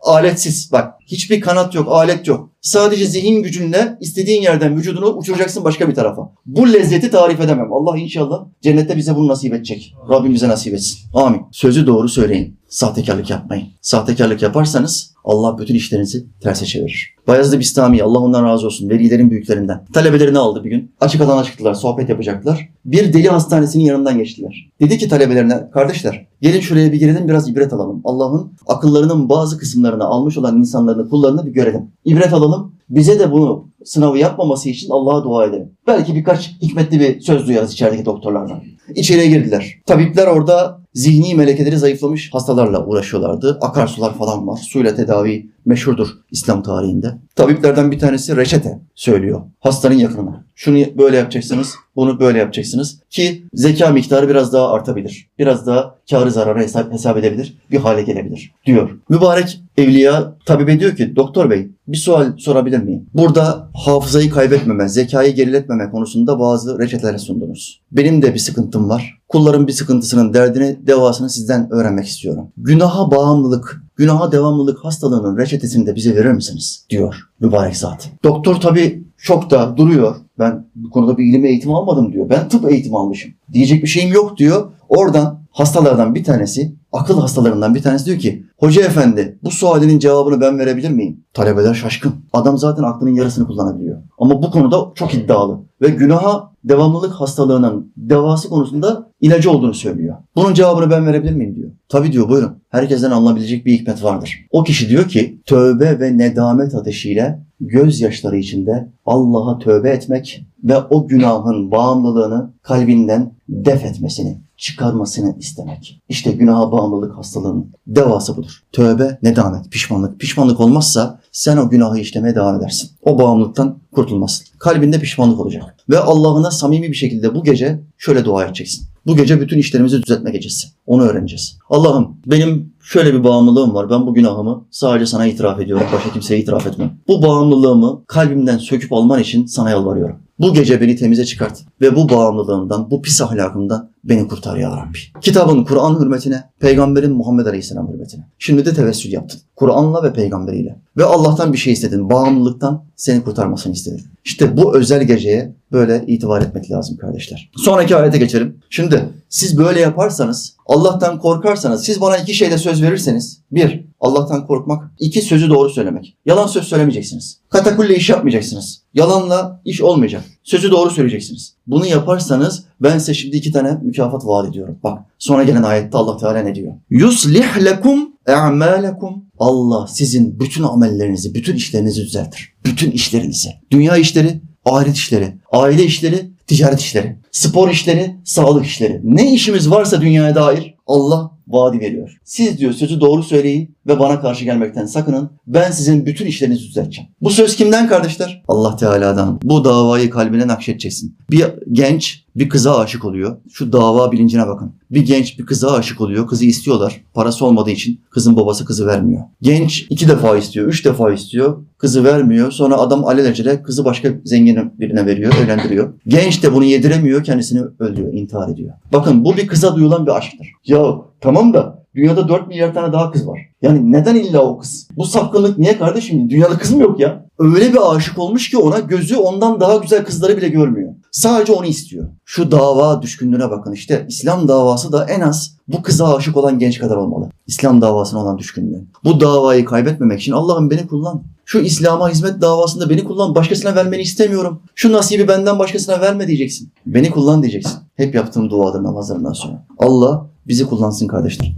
[0.01, 2.49] Aletsiz bak hiçbir kanat yok, alet yok.
[2.61, 6.21] Sadece zihin gücünle istediğin yerden vücudunu uçuracaksın başka bir tarafa.
[6.45, 7.73] Bu lezzeti tarif edemem.
[7.73, 9.95] Allah inşallah cennette bize bunu nasip edecek.
[10.09, 10.99] Rabbim bize nasip etsin.
[11.13, 11.41] Amin.
[11.51, 12.56] Sözü doğru söyleyin.
[12.69, 13.67] Sahtekarlık yapmayın.
[13.81, 17.15] Sahtekarlık yaparsanız Allah bütün işlerinizi terse çevirir.
[17.27, 19.85] Bayezid Bistami Allah ondan razı olsun velilerin büyüklerinden.
[19.93, 20.91] Talebelerini aldı bir gün.
[21.01, 22.69] Açık alana çıktılar sohbet yapacaklar.
[22.85, 24.69] Bir deli hastanesinin yanından geçtiler.
[24.81, 28.01] Dedi ki talebelerine kardeşler gelin şuraya bir girelim biraz ibret alalım.
[28.03, 31.91] Allah'ın akıllarının bazı kısımlarını almış olan insanlarını kullarını bir görelim.
[32.05, 32.77] İbret alalım.
[32.89, 35.71] Bize de bunu sınavı yapmaması için Allah'a dua edelim.
[35.87, 38.61] Belki birkaç hikmetli bir söz duyarız içerideki doktorlardan.
[38.95, 39.73] İçeriye girdiler.
[39.85, 43.57] Tabipler orada zihni melekeleri zayıflamış hastalarla uğraşıyorlardı.
[43.61, 44.57] Akarsular falan var.
[44.57, 47.17] Suyla tedavi meşhurdur İslam tarihinde.
[47.35, 50.43] Tabiplerden bir tanesi reçete söylüyor hastanın yakınına.
[50.55, 55.29] Şunu böyle yapacaksınız, bunu böyle yapacaksınız ki zeka miktarı biraz daha artabilir.
[55.39, 58.89] Biraz daha karı zararı hesap, hesap edebilir, bir hale gelebilir diyor.
[59.09, 63.05] Mübarek evliya tabibe diyor ki doktor bey bir sual sorabilir miyim?
[63.13, 67.81] Burada hafızayı kaybetmeme, zekayı geriletmeme konusunda bazı reçeteler sundunuz.
[67.91, 69.17] Benim de bir sıkıntım var.
[69.27, 72.47] Kulların bir sıkıntısının derdini, devasını sizden öğrenmek istiyorum.
[72.57, 76.85] Günaha bağımlılık, günaha devamlılık hastalığının reçetesini de bize verir misiniz?
[76.89, 78.09] diyor mübarek zat.
[78.23, 80.15] Doktor tabi şokta duruyor.
[80.39, 82.29] Ben bu konuda bir ilim eğitimi almadım diyor.
[82.29, 83.31] Ben tıp eğitimi almışım.
[83.53, 84.71] Diyecek bir şeyim yok diyor.
[84.89, 90.41] Oradan hastalardan bir tanesi, akıl hastalarından bir tanesi diyor ki Hoca efendi bu sualinin cevabını
[90.41, 91.23] ben verebilir miyim?
[91.33, 92.13] Talebeler şaşkın.
[92.33, 93.97] Adam zaten aklının yarısını kullanabiliyor.
[94.19, 95.59] Ama bu konuda çok iddialı.
[95.81, 100.15] Ve günaha devamlılık hastalığının devası konusunda ilacı olduğunu söylüyor.
[100.35, 101.71] Bunun cevabını ben verebilir miyim diyor.
[101.89, 102.63] Tabii diyor buyurun.
[102.69, 104.45] Herkesten alınabilecek bir hikmet vardır.
[104.51, 111.07] O kişi diyor ki tövbe ve nedamet ateşiyle gözyaşları içinde Allah'a tövbe etmek ve o
[111.07, 116.01] günahın bağımlılığını kalbinden def etmesini, çıkarmasını istemek.
[116.09, 118.63] İşte günaha bağımlılık hastalığının devası budur.
[118.71, 120.19] Tövbe, nedamet, pişmanlık.
[120.19, 122.89] Pişmanlık olmazsa sen o günahı işlemeye devam edersin.
[123.01, 124.47] O bağımlılıktan kurtulmazsın.
[124.59, 125.75] Kalbinde pişmanlık olacak.
[125.89, 128.87] Ve Allah'ına samimi bir şekilde bu gece şöyle dua edeceksin.
[129.05, 130.67] Bu gece bütün işlerimizi düzeltme gecesi.
[130.87, 131.57] Onu öğreneceğiz.
[131.69, 133.89] Allah'ım benim şöyle bir bağımlılığım var.
[133.89, 135.87] Ben bu günahımı sadece sana itiraf ediyorum.
[135.93, 136.91] Başka kimseye itiraf etmem.
[137.07, 140.15] Bu bağımlılığımı kalbimden söküp alman için sana yalvarıyorum.
[140.39, 144.97] Bu gece beni temize çıkart ve bu bağımlılığımdan, bu pis ahlakımdan beni kurtar ya Rabbi.
[145.21, 148.27] Kitabın Kur'an hürmetine, peygamberin Muhammed Aleyhisselam hürmetine.
[148.39, 149.39] Şimdi de tevessül yaptın.
[149.55, 150.79] Kur'an'la ve peygamberiyle.
[150.97, 152.09] Ve Allah'tan bir şey istedin.
[152.09, 154.05] Bağımlılıktan seni kurtarmasını istedin.
[154.25, 157.51] İşte bu özel geceye böyle itibar etmek lazım kardeşler.
[157.55, 158.57] Sonraki ayete geçelim.
[158.69, 163.41] Şimdi siz böyle yaparsanız, Allah'tan korkarsanız, siz bana iki şeyde söz verirseniz.
[163.51, 164.91] Bir, Allah'tan korkmak.
[164.99, 166.17] iki sözü doğru söylemek.
[166.25, 167.39] Yalan söz söylemeyeceksiniz.
[167.49, 168.81] Katakulle iş yapmayacaksınız.
[168.93, 170.23] Yalanla iş olmayacak.
[170.43, 171.53] Sözü doğru söyleyeceksiniz.
[171.67, 174.79] Bunu yaparsanız ben size şimdi iki tane mükafat vaat ediyorum.
[174.83, 176.73] Bak sonra gelen ayette Allah Teala ne diyor?
[176.89, 179.25] Yuslih lekum e'malekum.
[179.39, 182.53] Allah sizin bütün amellerinizi, bütün işlerinizi düzeltir.
[182.65, 183.49] Bütün işlerinizi.
[183.71, 189.01] Dünya işleri, ahiret işleri, aile işleri, ticaret işleri, spor işleri, sağlık işleri.
[189.03, 192.17] Ne işimiz varsa dünyaya dair Allah vaadi veriyor.
[192.23, 195.31] Siz diyor sözü doğru söyleyin ve bana karşı gelmekten sakının.
[195.47, 197.09] Ben sizin bütün işlerinizi düzelteceğim.
[197.21, 198.43] Bu söz kimden kardeşler?
[198.47, 199.39] Allah Teala'dan.
[199.43, 201.17] Bu davayı kalbine nakşedeceksin.
[201.31, 203.37] Bir genç bir kıza aşık oluyor.
[203.51, 204.71] Şu dava bilincine bakın.
[204.91, 206.27] Bir genç bir kıza aşık oluyor.
[206.27, 207.01] Kızı istiyorlar.
[207.13, 209.21] Parası olmadığı için kızın babası kızı vermiyor.
[209.41, 211.57] Genç iki defa istiyor, üç defa istiyor.
[211.77, 212.51] Kızı vermiyor.
[212.51, 215.93] Sonra adam alelacele kızı başka zengin birine veriyor, evlendiriyor.
[216.07, 218.73] Genç de bunu yediremiyor, kendisini öldürüyor, intihar ediyor.
[218.93, 220.47] Bakın bu bir kıza duyulan bir aşktır.
[220.65, 223.39] Ya tamam da dünyada 4 milyar tane daha kız var.
[223.61, 224.87] Yani neden illa o kız?
[224.97, 226.29] Bu sapkınlık niye kardeşim?
[226.29, 227.25] Dünyada kız mı yok ya?
[227.39, 230.93] Öyle bir aşık olmuş ki ona gözü ondan daha güzel kızları bile görmüyor.
[231.11, 232.07] Sadece onu istiyor.
[232.25, 236.79] Şu dava düşkünlüğüne bakın işte İslam davası da en az bu kıza aşık olan genç
[236.79, 237.29] kadar olmalı.
[237.47, 238.83] İslam davasına olan düşkünlüğü.
[239.03, 241.23] Bu davayı kaybetmemek için Allah'ım beni kullan.
[241.45, 243.35] Şu İslam'a hizmet davasında beni kullan.
[243.35, 244.61] Başkasına vermeni istemiyorum.
[244.75, 246.71] Şu nasibi benden başkasına verme diyeceksin.
[246.85, 247.79] Beni kullan diyeceksin.
[247.95, 249.65] Hep yaptığım duadır namazlarından sonra.
[249.77, 251.55] Allah bizi kullansın kardeşler.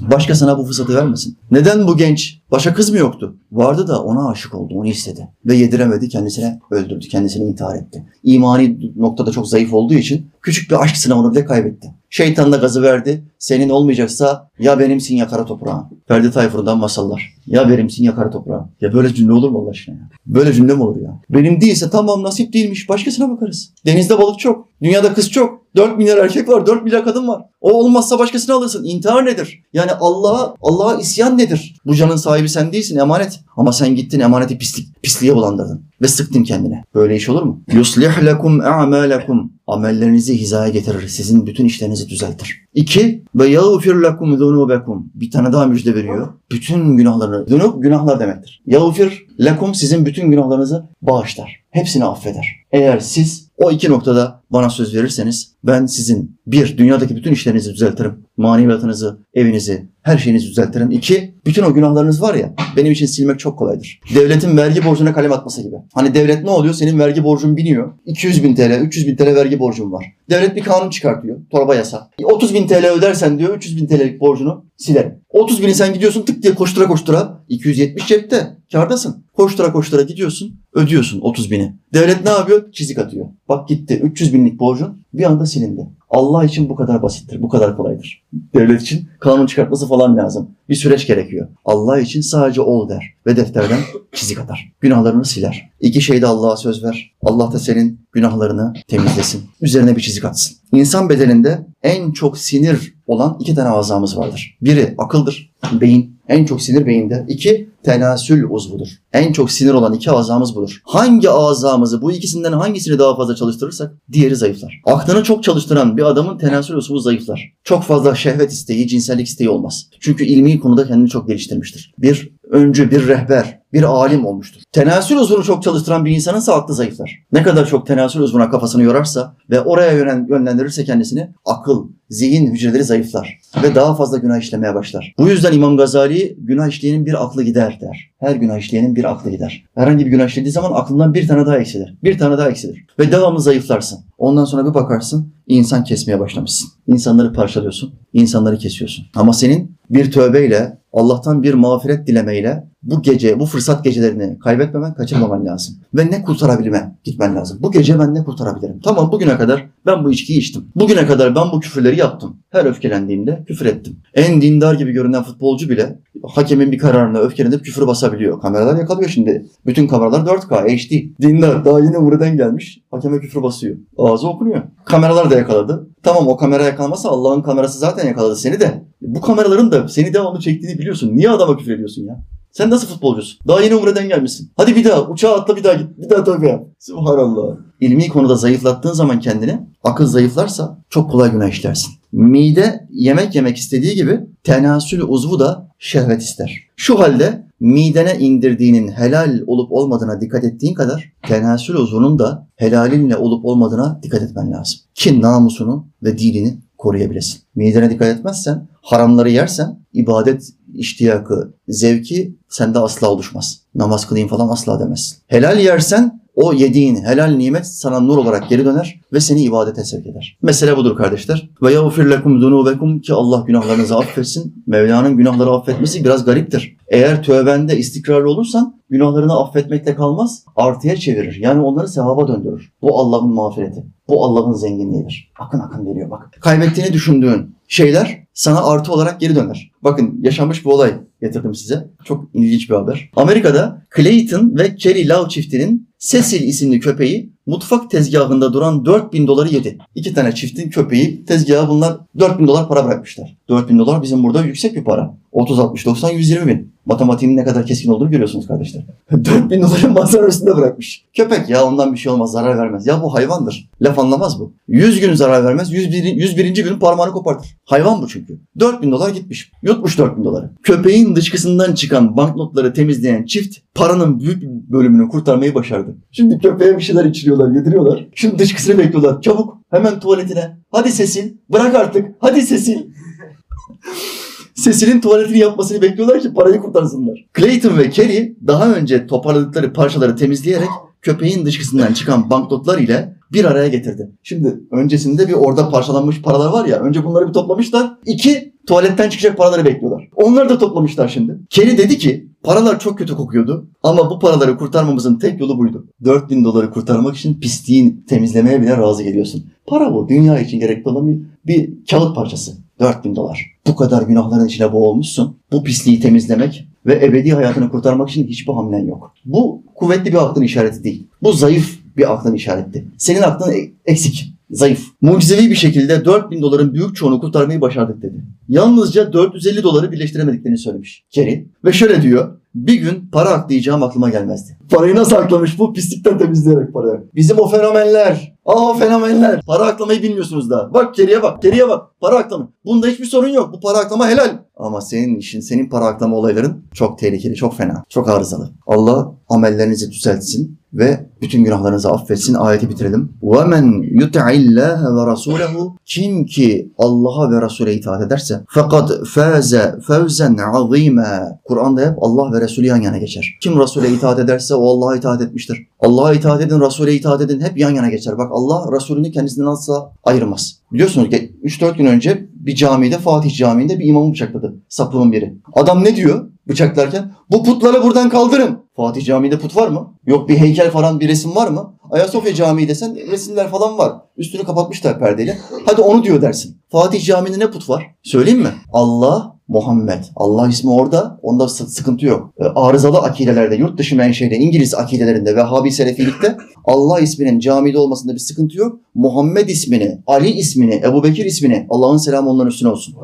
[0.00, 1.38] Başkasına bu fırsatı vermesin.
[1.50, 2.41] Neden bu genç?
[2.52, 3.36] Başka kız mı yoktu?
[3.52, 5.28] Vardı da ona aşık oldu, onu istedi.
[5.46, 8.06] Ve yediremedi, kendisine öldürdü, kendisini intihar etti.
[8.22, 11.94] İmani noktada çok zayıf olduğu için küçük bir aşk sınavını bile kaybetti.
[12.10, 13.24] Şeytan da gazı verdi.
[13.38, 15.84] Senin olmayacaksa ya benimsin ya kara toprağın.
[16.08, 17.34] Ferdi Tayfur'dan masallar.
[17.46, 18.66] Ya benimsin ya kara toprağın.
[18.80, 20.08] Ya böyle cümle olur mu Allah aşkına ya?
[20.26, 21.20] Böyle cümle mi olur ya?
[21.30, 22.88] Benim değilse tamam nasip değilmiş.
[22.88, 23.72] Başkasına bakarız.
[23.86, 24.68] Denizde balık çok.
[24.82, 25.62] Dünyada kız çok.
[25.76, 27.42] 4 milyar erkek var, 4 milyar kadın var.
[27.60, 28.84] O olmazsa başkasını alırsın.
[28.84, 29.62] İntihar nedir?
[29.72, 31.76] Yani Allah'a Allah'a isyan nedir?
[31.86, 33.40] Bu canın sahibi sen değilsin, emanet.
[33.56, 36.84] Ama sen gittin emaneti pislik, pisliğe bulandırdın ve sıktın kendine.
[36.94, 37.62] Böyle iş olur mu?
[37.72, 39.52] Yuslih lekum a'malakum.
[39.66, 41.08] Amellerinizi hizaya getirir.
[41.08, 42.60] Sizin bütün işlerinizi düzeltir.
[42.74, 45.10] İki, ve yağfir lekum zunubekum.
[45.14, 46.28] Bir tane daha müjde veriyor.
[46.50, 48.62] Bütün günahları, zunub günahlar demektir.
[48.66, 51.62] Yağfir lekum sizin bütün günahlarınızı bağışlar.
[51.70, 52.46] Hepsini affeder.
[52.72, 58.14] Eğer siz o iki noktada bana söz verirseniz ben sizin bir, dünyadaki bütün işlerinizi düzeltirim.
[58.36, 60.90] Maneviyatınızı, evinizi, her şeyinizi düzeltirim.
[60.90, 64.00] İki, bütün o günahlarınız var ya benim için silmek çok kolaydır.
[64.14, 65.76] Devletin vergi borcuna kalem atması gibi.
[65.94, 66.74] Hani devlet ne oluyor?
[66.74, 67.92] Senin vergi borcun biniyor.
[68.06, 70.04] 200 bin TL, 300 bin TL vergi borcun var.
[70.30, 71.38] Devlet bir kanun çıkartıyor.
[71.50, 72.10] Torba yasa.
[72.22, 75.14] 30 bin TL ödersen diyor 300 bin TL'lik borcunu silerim.
[75.30, 79.24] 30 bini sen gidiyorsun tık diye koştura koştura 270 cepte kardasın.
[79.32, 81.72] Koştura koştura gidiyorsun ödüyorsun 30 bini.
[81.94, 82.72] Devlet ne yapıyor?
[82.72, 83.26] Çizik atıyor.
[83.48, 85.86] Bak gitti 300 binlik borcun bir anda silindi.
[86.10, 88.22] Allah için bu kadar basittir, bu kadar kolaydır.
[88.54, 90.50] Devlet için kanun çıkartması falan lazım.
[90.68, 91.48] Bir süreç gerekiyor.
[91.64, 93.78] Allah için sadece ol der ve defterden
[94.12, 94.72] çizik atar.
[94.80, 95.70] Günahlarını siler.
[95.80, 97.12] İki şeyde Allah'a söz ver.
[97.22, 99.42] Allah da senin günahlarını temizlesin.
[99.60, 100.56] Üzerine bir çizik atsın.
[100.72, 104.58] İnsan bedeninde en çok sinir olan iki tane azamız vardır.
[104.62, 106.11] Biri akıldır, beyin.
[106.28, 107.24] En çok sinir beyinde.
[107.28, 108.88] İki, tenasül uzvudur.
[109.12, 110.80] En çok sinir olan iki azamız budur.
[110.84, 114.80] Hangi azamızı bu ikisinden hangisini daha fazla çalıştırırsak diğeri zayıflar.
[114.84, 117.52] Aklını çok çalıştıran bir adamın tenasül uzvu zayıflar.
[117.64, 119.86] Çok fazla şehvet isteği, cinsellik isteği olmaz.
[120.00, 121.94] Çünkü ilmi konuda kendini çok geliştirmiştir.
[121.98, 124.62] Bir öncü, bir rehber, bir alim olmuştur.
[124.72, 127.18] Tenasül uzvunu çok çalıştıran bir insanın aklı zayıflar.
[127.32, 129.92] Ne kadar çok tenasül uzvuna kafasını yorarsa ve oraya
[130.28, 135.14] yönlendirirse kendisini akıl, zihin hücreleri zayıflar ve daha fazla günah işlemeye başlar.
[135.18, 138.10] Bu yüzden İmam Gazali günah işleyenin bir aklı gider der.
[138.18, 139.64] Her günah işleyenin bir aklı gider.
[139.74, 141.96] Herhangi bir günah işlediği zaman aklından bir tane daha eksilir.
[142.04, 142.86] Bir tane daha eksilir.
[142.98, 143.98] Ve devamlı zayıflarsın.
[144.18, 146.68] Ondan sonra bir bakarsın insan kesmeye başlamışsın.
[146.86, 147.94] İnsanları parçalıyorsun.
[148.12, 149.06] insanları kesiyorsun.
[149.14, 155.46] Ama senin bir tövbeyle, Allah'tan bir mağfiret dilemeyle bu gece, bu fırsat gecelerini kaybetmemen, kaçırmaman
[155.46, 155.74] lazım.
[155.94, 157.58] Ve ne kurtarabilme gitmen lazım.
[157.60, 158.80] Bu gece ben ne kurtarabilirim?
[158.84, 160.64] Tamam bugüne kadar ben bu içkiyi içtim.
[160.76, 162.36] Bugüne kadar ben bu küfürleri yaptım.
[162.50, 163.96] Her öfkelendiğimde küfür ettim.
[164.14, 168.40] En dindar gibi görünen futbolcu bile hakemin bir kararına öfkelenip küfür basabiliyor.
[168.40, 169.46] Kameralar yakalıyor şimdi.
[169.66, 171.22] Bütün kameralar 4K, HD.
[171.22, 172.82] Dindar daha yeni umreden gelmiş.
[172.90, 173.76] Hakeme küfür basıyor.
[173.98, 174.62] Ağzı okunuyor.
[174.84, 175.88] Kameralar da yakaladı.
[176.02, 178.84] Tamam o kamera yakalamasa Allah'ın kamerası zaten yakaladı seni de.
[179.02, 181.16] Bu kameraların da seni devamlı çektiğini biliyorsun.
[181.16, 182.24] Niye adama küfür ediyorsun ya?
[182.52, 183.38] Sen nasıl futbolcusun?
[183.48, 184.50] Daha yeni umreden gelmişsin.
[184.56, 185.86] Hadi bir daha uçağa atla bir daha git.
[185.98, 186.66] Bir daha tövbe yap.
[186.78, 187.56] Subhanallah.
[187.80, 191.92] İlmi konuda zayıflattığın zaman kendini, akıl zayıflarsa çok kolay günah işlersin.
[192.12, 196.62] Mide yemek yemek istediği gibi tenasül uzvu da şehvet ister.
[196.76, 203.44] Şu halde midene indirdiğinin helal olup olmadığına dikkat ettiğin kadar tenasül uzvunun da helalinle olup
[203.44, 204.80] olmadığına dikkat etmen lazım.
[204.94, 207.40] Ki namusunu ve dinini koruyabilesin.
[207.54, 213.60] Midene dikkat etmezsen, haramları yersen ibadet iştiyakı, zevki sende asla oluşmaz.
[213.74, 215.18] Namaz kılayım falan asla demezsin.
[215.26, 220.06] Helal yersen o yediğin helal nimet sana nur olarak geri döner ve seni ibadete sevk
[220.06, 220.38] eder.
[220.42, 221.50] Mesele budur kardeşler.
[221.62, 224.64] Ve yağfir lekum zunubekum ki Allah günahlarınızı affetsin.
[224.66, 226.76] Mevla'nın günahları affetmesi biraz gariptir.
[226.88, 231.38] Eğer tövbende istikrarlı olursan günahlarını affetmekte kalmaz, artıya çevirir.
[231.40, 232.72] Yani onları sevaba döndürür.
[232.82, 233.84] Bu Allah'ın mağfireti.
[234.08, 235.32] Bu Allah'ın zenginliğidir.
[235.38, 236.28] Akın akın veriyor bak.
[236.40, 239.70] Kaybettiğini düşündüğün şeyler sana artı olarak geri döner.
[239.82, 241.88] Bakın yaşanmış bir olay getirdim size.
[242.04, 243.10] Çok ilginç bir haber.
[243.16, 249.78] Amerika'da Clayton ve Kelly Love çiftinin Cecil isimli köpeği mutfak tezgahında duran 4000 doları yedi.
[249.94, 253.36] İki tane çiftin köpeği tezgaha bunlar 4000 dolar para bırakmışlar.
[253.48, 255.14] 4000 dolar bizim burada yüksek bir para.
[255.32, 256.72] 30, 60, 90, 120 bin.
[256.86, 258.82] Matematiğin ne kadar keskin olduğunu görüyorsunuz kardeşler.
[259.10, 261.04] 4000 doları masanın üstünde bırakmış.
[261.14, 262.86] Köpek ya ondan bir şey olmaz zarar vermez.
[262.86, 263.70] Ya bu hayvandır.
[263.82, 264.52] Laf anlamaz bu.
[264.68, 265.72] 100 gün zarar vermez.
[265.72, 266.04] 101.
[266.04, 266.64] 101.
[266.64, 267.56] gün parmağını kopartır.
[267.64, 268.38] Hayvan bu çünkü.
[268.60, 269.52] 4000 dolar gitmiş.
[269.62, 270.50] Yutmuş 4000 doları.
[270.62, 275.96] Köpeğin dışkısından çıkan banknotları temizleyen çift paranın büyük bölümünü kurtarmayı başardı.
[276.10, 278.06] Şimdi köpeğe bir şeyler içiriyorlar, yediriyorlar.
[278.14, 279.22] Şimdi dışkısını bekliyorlar.
[279.22, 280.56] Çabuk hemen tuvaletine.
[280.70, 282.08] Hadi Sesil bırak artık.
[282.20, 282.78] Hadi Sesil.
[284.64, 287.24] Cecil'in tuvaletini yapmasını bekliyorlar ki parayı kurtarsınlar.
[287.38, 290.68] Clayton ve Kelly daha önce toparladıkları parçaları temizleyerek
[291.02, 294.10] köpeğin dışkısından çıkan banknotlar ile bir araya getirdi.
[294.22, 296.80] Şimdi öncesinde bir orada parçalanmış paralar var ya.
[296.80, 297.98] Önce bunları bir toplamışlar.
[298.06, 300.08] İki tuvaletten çıkacak paraları bekliyorlar.
[300.16, 301.38] Onları da toplamışlar şimdi.
[301.50, 305.86] Kerry dedi ki paralar çok kötü kokuyordu ama bu paraları kurtarmamızın tek yolu buydu.
[306.04, 309.44] 4000 doları kurtarmak için pisliğin temizlemeye bile razı geliyorsun.
[309.66, 310.08] Para bu.
[310.08, 312.52] Dünya için gerekli olan bir, bir kağıt parçası.
[312.82, 313.46] 4000 dolar.
[313.66, 315.36] Bu kadar günahların içine boğulmuşsun.
[315.52, 319.12] Bu pisliği temizlemek ve ebedi hayatını kurtarmak için hiçbir hamlen yok.
[319.24, 321.06] Bu kuvvetli bir aklın işareti değil.
[321.22, 322.84] Bu zayıf bir aklın işareti.
[322.98, 324.86] Senin aklın e- eksik, zayıf.
[325.00, 328.24] Mucizevi bir şekilde 4000 doların büyük çoğunu kurtarmayı başardık dedi.
[328.48, 331.46] Yalnızca 450 doları birleştiremediklerini söylemiş Kerry.
[331.64, 332.38] Ve şöyle diyor.
[332.54, 334.56] Bir gün para aklayacağım aklıma gelmezdi.
[334.70, 337.00] Parayı nasıl aklamış bu pislikten temizleyerek parayı.
[337.14, 338.32] Bizim o fenomenler.
[338.45, 339.41] Aa fenomenler.
[339.47, 340.73] Para aklamayı bilmiyorsunuz daha.
[340.73, 341.41] Bak geriye bak.
[341.41, 341.87] Geriye bak.
[342.01, 342.49] Para aklama.
[342.65, 343.53] Bunda hiçbir sorun yok.
[343.53, 344.37] Bu para aklama helal.
[344.57, 348.49] Ama senin işin, senin para aklama olayların çok tehlikeli, çok fena, çok arızalı.
[348.67, 352.33] Allah amellerinizi düzeltsin ve bütün günahlarınızı affetsin.
[352.33, 353.13] Ayeti bitirelim.
[353.21, 361.39] وَمَنْ يُطِعِ اللّٰهَ وَرَسُولَهُ Kim ki Allah'a ve Resul'e itaat ederse fakat faze fevzen azîmâ
[361.45, 363.37] Kur'an'da hep Allah ve Resulü yan yana geçer.
[363.41, 365.67] Kim Resul'e itaat ederse o Allah'a itaat etmiştir.
[365.82, 368.18] Allah'a itaat edin, Resul'e itaat edin hep yan yana geçer.
[368.18, 370.58] Bak Allah Resulünü kendisinden asla ayırmaz.
[370.72, 374.54] Biliyorsunuz ki 3-4 gün önce bir camide Fatih Camii'nde bir imamı bıçakladı.
[374.68, 375.34] Sapığın biri.
[375.52, 377.12] Adam ne diyor bıçaklarken?
[377.30, 378.58] Bu putları buradan kaldırın.
[378.76, 379.94] Fatih Camii'de put var mı?
[380.06, 381.74] Yok bir heykel falan bir resim var mı?
[381.90, 383.92] Ayasofya Camii desen resimler falan var.
[384.16, 385.38] Üstünü kapatmışlar perdeyle.
[385.66, 386.56] Hadi onu diyor dersin.
[386.68, 387.94] Fatih Camii'nde ne put var?
[388.02, 388.48] Söyleyeyim mi?
[388.72, 390.04] Allah, Muhammed.
[390.16, 391.18] Allah ismi orada.
[391.22, 392.34] Onda sı- sıkıntı yok.
[392.40, 398.18] E, Arızalı akidelerde, yurt dışı menşeli, İngiliz akidelerinde, Vehhabi Selefilikte Allah isminin camide olmasında bir
[398.18, 398.80] sıkıntı yok.
[398.94, 402.94] Muhammed ismini, Ali ismini, Ebu Bekir ismini, Allah'ın selamı onların üstüne olsun.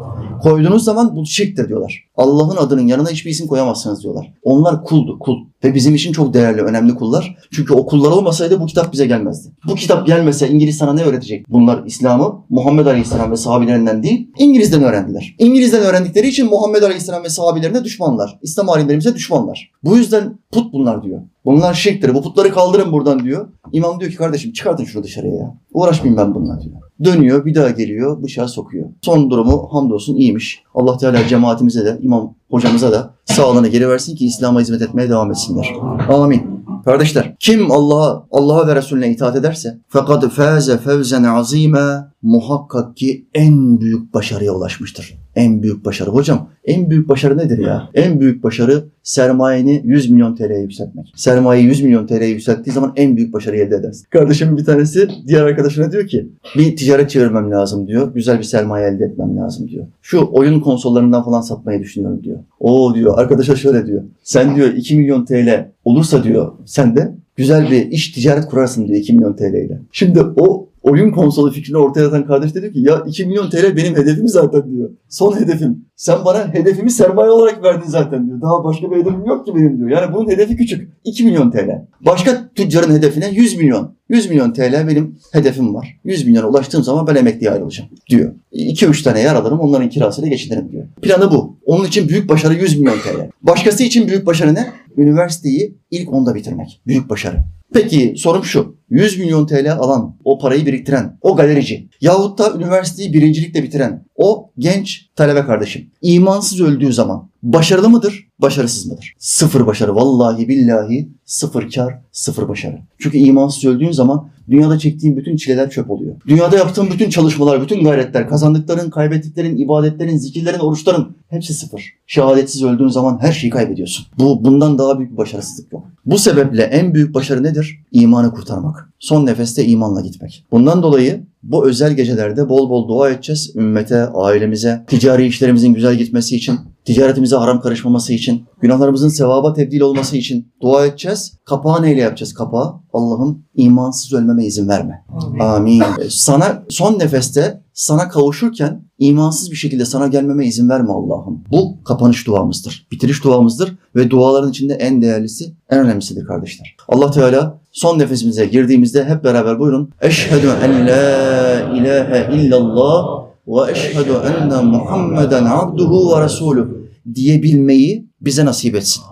[0.43, 2.05] Koyduğunuz zaman bu şirktir diyorlar.
[2.17, 4.33] Allah'ın adının yanına hiçbir isim koyamazsınız diyorlar.
[4.43, 5.37] Onlar kuldu, kul.
[5.65, 7.37] Ve bizim için çok değerli, önemli kullar.
[7.51, 9.53] Çünkü o kullar olmasaydı bu kitap bize gelmezdi.
[9.67, 11.49] Bu kitap gelmese İngiliz sana ne öğretecek?
[11.49, 15.37] Bunlar İslam'ı Muhammed Aleyhisselam ve sahabilerinden değil, İngiliz'den öğrendiler.
[15.39, 18.39] İngiliz'den öğrendikleri için Muhammed Aleyhisselam ve sahabilerine düşmanlar.
[18.43, 19.71] İslam alimlerimize düşmanlar.
[19.85, 21.21] Bu yüzden put bunlar diyor.
[21.45, 22.15] Bunlar şirktir.
[22.15, 23.49] Bu putları kaldırın buradan diyor.
[23.73, 25.55] İmam diyor ki kardeşim çıkartın şunu dışarıya ya.
[25.73, 26.77] Uğraşmayayım ben bununla diyor.
[27.05, 28.89] Dönüyor bir daha geliyor bıçağı sokuyor.
[29.03, 30.63] Son durumu hamdolsun iyiymiş.
[30.75, 35.31] Allah Teala cemaatimize de imam hocamıza da sağlığını geri versin ki İslam'a hizmet etmeye devam
[35.31, 35.75] etsinler.
[36.09, 36.59] Amin.
[36.85, 43.81] Kardeşler kim Allah'a Allah'a ve Resulüne itaat ederse fakat faze fevzen azime muhakkak ki en
[43.81, 45.19] büyük başarıya ulaşmıştır.
[45.39, 46.11] En büyük başarı.
[46.11, 47.91] Hocam en büyük başarı nedir ya?
[47.95, 51.13] En büyük başarı sermayeni 100 milyon TL'ye yükseltmek.
[51.17, 54.07] Sermayeyi 100 milyon TL'ye yükselttiği zaman en büyük başarıyı elde edersin.
[54.11, 58.15] Kardeşimin bir tanesi diğer arkadaşına diyor ki bir ticaret çevirmem lazım diyor.
[58.15, 59.87] Güzel bir sermaye elde etmem lazım diyor.
[60.03, 62.39] Şu oyun konsollarından falan satmayı düşünüyorum diyor.
[62.61, 64.03] O diyor arkadaşa şöyle diyor.
[64.23, 68.99] Sen diyor 2 milyon TL olursa diyor sen de güzel bir iş ticaret kurarsın diyor
[68.99, 69.81] 2 milyon TL ile.
[69.93, 73.97] Şimdi o oyun konsolu fikrini ortaya atan kardeş dedi ki ya 2 milyon TL benim
[73.97, 74.91] hedefim zaten diyor.
[75.09, 75.85] Son hedefim.
[75.97, 78.41] Sen bana hedefimi sermaye olarak verdin zaten diyor.
[78.41, 79.91] Daha başka bir hedefim yok ki benim diyor.
[79.91, 80.93] Yani bunun hedefi küçük.
[81.05, 81.87] 2 milyon TL.
[82.01, 83.99] Başka tüccarın hedefine 100 milyon.
[84.09, 85.97] 100 milyon TL benim hedefim var.
[86.05, 88.35] 100 milyona ulaştığım zaman ben emekliye ayrılacağım diyor.
[88.53, 90.85] 2-3 tane yer alırım onların kirasıyla geçinirim diyor.
[91.03, 91.57] Planı bu.
[91.65, 93.31] Onun için büyük başarı 100 milyon TL.
[93.43, 94.67] Başkası için büyük başarı ne?
[94.97, 96.81] Üniversiteyi ilk onda bitirmek.
[96.87, 97.37] Büyük başarı.
[97.73, 98.78] Peki sorum şu.
[98.91, 104.51] 100 milyon TL alan, o parayı biriktiren, o galerici yahut da üniversiteyi birincilikle bitiren o
[104.59, 109.15] genç talebe kardeşim imansız öldüğü zaman başarılı mıdır, başarısız mıdır?
[109.19, 109.95] Sıfır başarı.
[109.95, 112.79] Vallahi billahi sıfır kar, sıfır başarı.
[112.99, 116.15] Çünkü imansız öldüğün zaman dünyada çektiğin bütün çileler çöp oluyor.
[116.27, 121.83] Dünyada yaptığın bütün çalışmalar, bütün gayretler, kazandıkların, kaybettiklerin, ibadetlerin, zikirlerin, oruçların hepsi sıfır.
[122.07, 124.07] Şehadetsiz öldüğün zaman her şeyi kaybediyorsun.
[124.19, 125.87] Bu bundan daha büyük bir başarısızlık yok.
[126.07, 127.81] Bu sebeple en büyük başarı nedir?
[127.93, 128.78] İmanı kurtarmak.
[128.99, 130.47] Son nefeste imanla gitmek.
[130.53, 133.53] Bundan dolayı bu özel gecelerde bol bol dua edeceğiz.
[133.57, 140.17] Ümmete, ailemize, ticari işlerimizin güzel gitmesi için, ticaretimize haram karışmaması için, günahlarımızın sevaba tebdil olması
[140.17, 141.39] için dua edeceğiz.
[141.45, 142.75] Kapağı neyle yapacağız kapağı?
[142.93, 145.05] Allah'ım imansız ölmeme izin verme.
[145.41, 145.83] Amin.
[146.09, 151.41] Sana son nefeste sana kavuşurken imansız bir şekilde sana gelmeme izin verme Allah'ım.
[151.51, 152.87] Bu kapanış duamızdır.
[152.93, 156.77] Bitiriş duamızdır ve duaların içinde en değerlisi, en önemlisidir kardeşler.
[156.89, 159.91] Allah Teala son nefesimize girdiğimizde hep beraber buyurun.
[160.01, 166.67] Eşhedü en la ilahe illallah ve eşhedü enne Muhammeden abduhu ve resuluh
[167.15, 169.03] diyebilmeyi bize nasip etsin.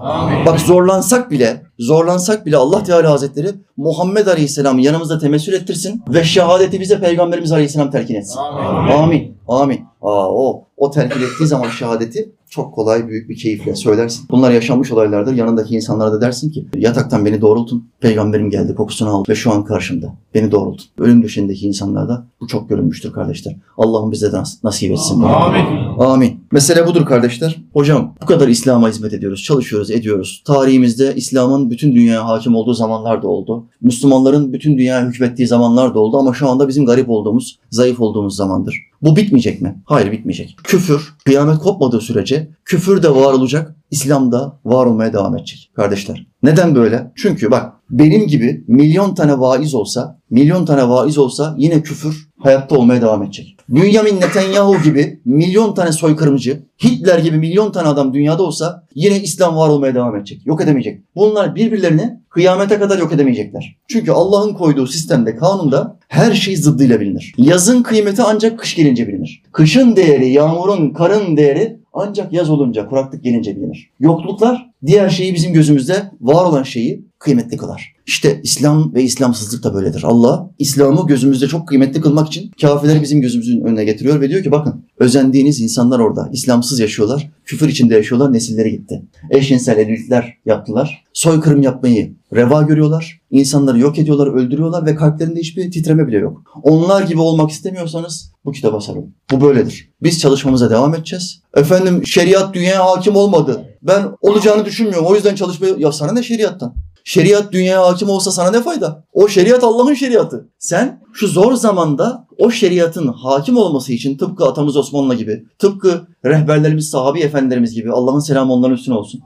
[0.47, 6.81] Bak zorlansak bile, zorlansak bile Allah Teala Hazretleri Muhammed Aleyhisselam'ı yanımızda temessül ettirsin ve şehadeti
[6.81, 8.39] bize Peygamberimiz Aleyhisselam telkin etsin.
[8.39, 9.37] Amin.
[9.49, 9.85] Amin.
[10.03, 14.27] Aa, o, o telkin ettiği zaman şehadeti çok kolay, büyük bir keyifle söylersin.
[14.31, 15.35] Bunlar yaşanmış olaylardır.
[15.35, 17.89] Yanındaki insanlara da dersin ki yataktan beni doğrultun.
[18.01, 20.15] Peygamberim geldi, kokusunu aldı ve şu an karşımda.
[20.35, 20.87] Beni doğrultun.
[20.99, 23.57] Ölüm döşeğindeki insanlarda bu çok görülmüştür kardeşler.
[23.79, 25.23] Allah'ım bize de nas- nasip etsin.
[25.23, 25.65] Amin.
[25.99, 26.41] Amin.
[26.53, 27.57] Mesele budur kardeşler.
[27.73, 30.43] Hocam bu kadar İslam'a hizmet ediyoruz, çalışıyoruz, ediyoruz.
[30.47, 33.65] Tarihimizde İslam'ın bütün dünyaya hakim olduğu zamanlar da oldu.
[33.81, 38.37] Müslümanların bütün dünyaya hükmettiği zamanlar da oldu ama şu anda bizim garip olduğumuz, zayıf olduğumuz
[38.37, 38.87] zamandır.
[39.03, 39.83] Bu bitmeyecek mi?
[39.85, 40.57] Hayır bitmeyecek.
[40.65, 46.27] Küfür, kıyamet kopmadığı sürece küfür de var olacak, İslam da var olmaya devam edecek kardeşler.
[46.43, 47.13] Neden böyle?
[47.17, 52.79] Çünkü bak benim gibi milyon tane vaiz olsa, milyon tane vaiz olsa yine küfür hayatta
[52.79, 53.57] olmaya devam edecek.
[53.69, 59.57] Bünyamin Netanyahu gibi milyon tane soykırımcı, Hitler gibi milyon tane adam dünyada olsa yine İslam
[59.57, 60.47] var olmaya devam edecek.
[60.47, 61.01] Yok edemeyecek.
[61.17, 63.77] Bunlar birbirlerini kıyamete kadar yok edemeyecekler.
[63.89, 67.35] Çünkü Allah'ın koyduğu sistemde, kanunda her şey zıddıyla bilinir.
[67.39, 69.43] Yazın kıymeti ancak kış gelince bilinir.
[69.53, 73.91] Kışın değeri, yağmurun, karın değeri ancak yaz olunca, kuraklık gelince bilinir.
[74.01, 77.97] Yokluklar diğer şeyi bizim gözümüzde var olan şeyi kıymetli kılar.
[78.07, 80.03] İşte İslam ve İslamsızlık da böyledir.
[80.03, 84.51] Allah İslam'ı gözümüzde çok kıymetli kılmak için kafirleri bizim gözümüzün önüne getiriyor ve diyor ki
[84.51, 86.29] bakın özendiğiniz insanlar orada.
[86.33, 87.31] İslamsız yaşıyorlar.
[87.45, 88.33] Küfür içinde yaşıyorlar.
[88.33, 89.03] Nesilleri gitti.
[89.31, 91.05] Eşcinsel evlilikler yaptılar.
[91.13, 93.21] Soykırım yapmayı reva görüyorlar.
[93.31, 96.43] İnsanları yok ediyorlar, öldürüyorlar ve kalplerinde hiçbir titreme bile yok.
[96.63, 99.15] Onlar gibi olmak istemiyorsanız bu kitaba sarılın.
[99.31, 99.91] Bu böyledir.
[100.03, 101.41] Biz çalışmamıza devam edeceğiz.
[101.57, 103.69] Efendim şeriat dünyaya hakim olmadı.
[103.83, 105.07] Ben olacağını düşünmüyorum.
[105.07, 105.75] O yüzden çalışmaya...
[105.79, 106.75] Ya sana ne şeriattan?
[107.07, 109.05] Şeriat dünyaya hakim olsa sana ne fayda?
[109.13, 110.49] O şeriat Allah'ın şeriatı.
[110.59, 116.91] Sen şu zor zamanda o şeriatın hakim olması için tıpkı atamız Osmanlı gibi, tıpkı rehberlerimiz,
[116.91, 119.21] sahabi efendilerimiz gibi Allah'ın selamı onların üstüne olsun.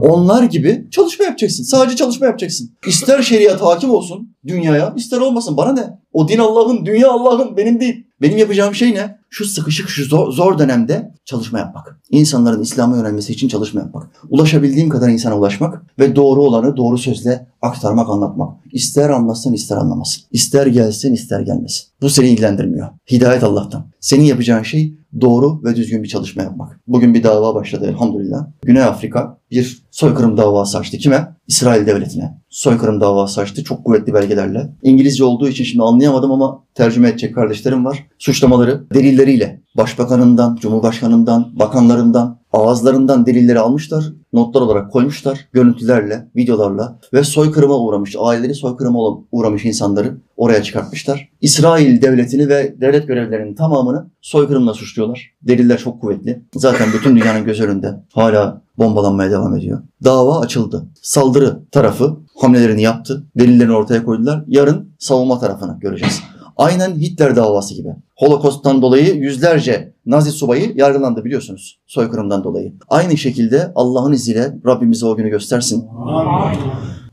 [0.00, 1.64] Onlar gibi çalışma yapacaksın.
[1.64, 2.70] Sadece çalışma yapacaksın.
[2.86, 5.56] İster şeriat hakim olsun dünyaya, ister olmasın.
[5.56, 5.98] Bana ne?
[6.12, 8.06] O din Allah'ın, dünya Allah'ın, benim değil.
[8.22, 9.19] Benim yapacağım şey ne?
[9.32, 12.00] Şu sıkışık, şu zor, zor dönemde çalışma yapmak.
[12.10, 14.10] İnsanların İslam'a yönelmesi için çalışma yapmak.
[14.28, 18.58] Ulaşabildiğim kadar insana ulaşmak ve doğru olanı doğru sözle aktarmak, anlatmak.
[18.72, 20.22] İster anlasın, ister anlamasın.
[20.30, 21.86] İster gelsin, ister gelmesin.
[22.00, 22.88] Bu seni ilgilendirmiyor.
[23.10, 23.86] Hidayet Allah'tan.
[24.00, 26.80] Senin yapacağın şey doğru ve düzgün bir çalışma yapmak.
[26.86, 28.46] Bugün bir dava başladı elhamdülillah.
[28.62, 30.98] Güney Afrika bir soykırım davası açtı.
[30.98, 31.36] Kime?
[31.46, 32.38] İsrail devletine.
[32.50, 34.70] Soykırım davası açtı çok kuvvetli belgelerle.
[34.82, 38.06] İngilizce olduğu için şimdi anlayamadım ama tercüme edecek kardeşlerim var.
[38.18, 47.78] Suçlamaları delilleriyle başbakanından, cumhurbaşkanından, bakanlarından, ağızlarından delilleri almışlar, notlar olarak koymuşlar, görüntülerle, videolarla ve soykırıma
[47.78, 48.98] uğramış, aileleri soykırıma
[49.32, 51.28] uğramış insanları oraya çıkartmışlar.
[51.40, 55.30] İsrail devletini ve devlet görevlilerinin tamamını soykırımla suçluyorlar.
[55.42, 56.42] Deliller çok kuvvetli.
[56.54, 59.82] Zaten bütün dünyanın göz önünde hala bombalanmaya devam ediyor.
[60.04, 60.86] Dava açıldı.
[61.02, 63.24] Saldırı tarafı hamlelerini yaptı.
[63.38, 64.44] Delillerini ortaya koydular.
[64.46, 66.20] Yarın savunma tarafını göreceğiz.
[66.60, 67.88] Aynen Hitler davası gibi.
[68.16, 72.72] Holokost'tan dolayı yüzlerce Nazi subayı yargılandı biliyorsunuz soykırımdan dolayı.
[72.88, 75.88] Aynı şekilde Allah'ın izniyle Rabbimize o günü göstersin.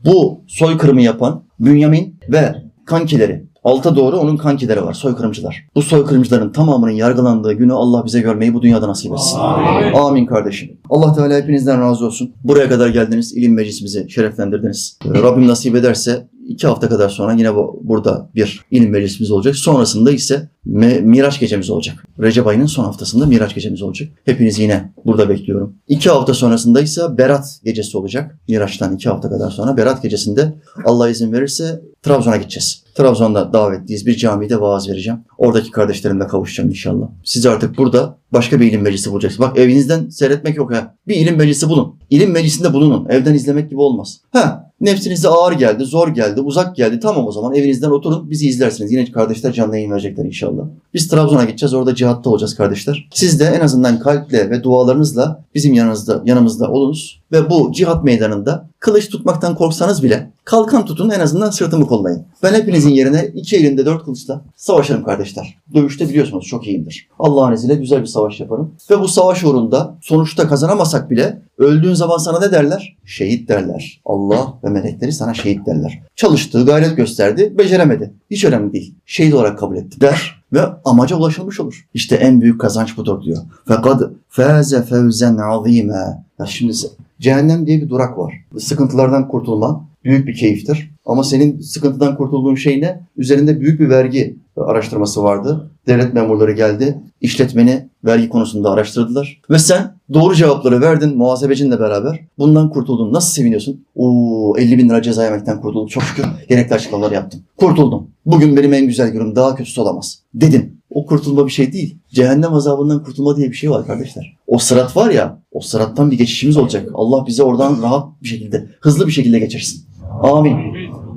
[0.04, 5.64] Bu soykırımı yapan Bünyamin ve kankileri Alta doğru onun kankileri var, soykırımcılar.
[5.74, 9.38] Bu soykırımcıların tamamının yargılandığı günü Allah bize görmeyi bu dünyada nasip etsin.
[9.38, 9.92] Amin.
[9.92, 10.70] Amin kardeşim.
[10.90, 12.32] Allah Teala hepinizden razı olsun.
[12.44, 14.98] Buraya kadar geldiniz, ilim meclisimizi şereflendirdiniz.
[15.04, 19.56] Ee, Rabbim nasip ederse iki hafta kadar sonra yine bu, burada bir ilim meclisimiz olacak.
[19.56, 22.04] Sonrasında ise Me- Miraç gecemiz olacak.
[22.20, 24.08] Recep ayının son haftasında Miraç gecemiz olacak.
[24.24, 25.74] Hepinizi yine burada bekliyorum.
[25.88, 28.38] İki hafta sonrasında ise Berat gecesi olacak.
[28.48, 30.54] Miraç'tan iki hafta kadar sonra Berat gecesinde
[30.84, 32.82] Allah izin verirse Trabzon'a gideceğiz.
[32.98, 34.06] Trabzon'da davetliyiz.
[34.06, 35.20] Bir camide vaaz vereceğim.
[35.38, 37.06] Oradaki kardeşlerimle kavuşacağım inşallah.
[37.24, 39.48] Siz artık burada başka bir ilim meclisi bulacaksınız.
[39.48, 40.94] Bak evinizden seyretmek yok ha.
[41.08, 41.96] Bir ilim meclisi bulun.
[42.10, 43.08] İlim meclisinde bulunun.
[43.08, 44.20] Evden izlemek gibi olmaz.
[44.32, 47.00] Ha Nefsinize ağır geldi, zor geldi, uzak geldi.
[47.00, 48.92] Tamam o zaman evinizden oturun bizi izlersiniz.
[48.92, 50.62] Yine kardeşler canlı yayın verecekler inşallah.
[50.94, 51.74] Biz Trabzon'a gideceğiz.
[51.74, 53.08] Orada cihatta olacağız kardeşler.
[53.12, 58.68] Siz de en azından kalple ve dualarınızla bizim yanınızda yanımızda olunuz ve bu cihat meydanında
[58.80, 62.22] kılıç tutmaktan korksanız bile kalkan tutun en azından sırtımı kollayın.
[62.42, 65.58] Ben hepinizin yerine iki elinde dört kılıçla savaşırım kardeşler.
[65.74, 67.08] Dövüşte biliyorsunuz çok iyiyimdir.
[67.18, 68.70] Allah'ın izniyle güzel bir savaş yaparım.
[68.90, 72.96] Ve bu savaş uğrunda sonuçta kazanamasak bile öldüğün zaman sana ne derler?
[73.04, 74.00] Şehit derler.
[74.04, 76.02] Allah ve melekleri sana şehit derler.
[76.16, 78.12] Çalıştığı gayret gösterdi, beceremedi.
[78.30, 78.94] Hiç önemli değil.
[79.06, 81.86] Şehit olarak kabul etti der ve amaca ulaşılmış olur.
[81.94, 83.38] İşte en büyük kazanç budur diyor.
[83.64, 86.24] Fakat faze fevzen azime.
[86.38, 86.72] Ya şimdi
[87.20, 88.34] cehennem diye bir durak var.
[88.58, 90.90] Sıkıntılardan kurtulma büyük bir keyiftir.
[91.06, 93.00] Ama senin sıkıntıdan kurtulduğun şey ne?
[93.16, 94.36] Üzerinde büyük bir vergi
[94.66, 95.70] araştırması vardı.
[95.86, 96.98] Devlet memurları geldi.
[97.20, 99.40] işletmeni vergi konusunda araştırdılar.
[99.50, 102.20] Ve sen doğru cevapları verdin muhasebecinle beraber.
[102.38, 103.12] Bundan kurtuldun.
[103.12, 103.84] Nasıl seviniyorsun?
[103.96, 105.88] Oo 50 bin lira ceza yemekten kurtuldum.
[105.88, 107.40] Çok şükür gerekli açıklamalar yaptım.
[107.56, 108.10] Kurtuldum.
[108.26, 109.36] Bugün benim en güzel günüm.
[109.36, 110.18] Daha kötüsü olamaz.
[110.34, 110.78] Dedin.
[110.90, 111.98] o kurtulma bir şey değil.
[112.10, 114.36] Cehennem azabından kurtulma diye bir şey var kardeşler.
[114.46, 116.88] O sırat var ya, o sırattan bir geçişimiz olacak.
[116.94, 119.84] Allah bize oradan rahat bir şekilde, hızlı bir şekilde geçirsin.
[120.22, 120.56] Amin.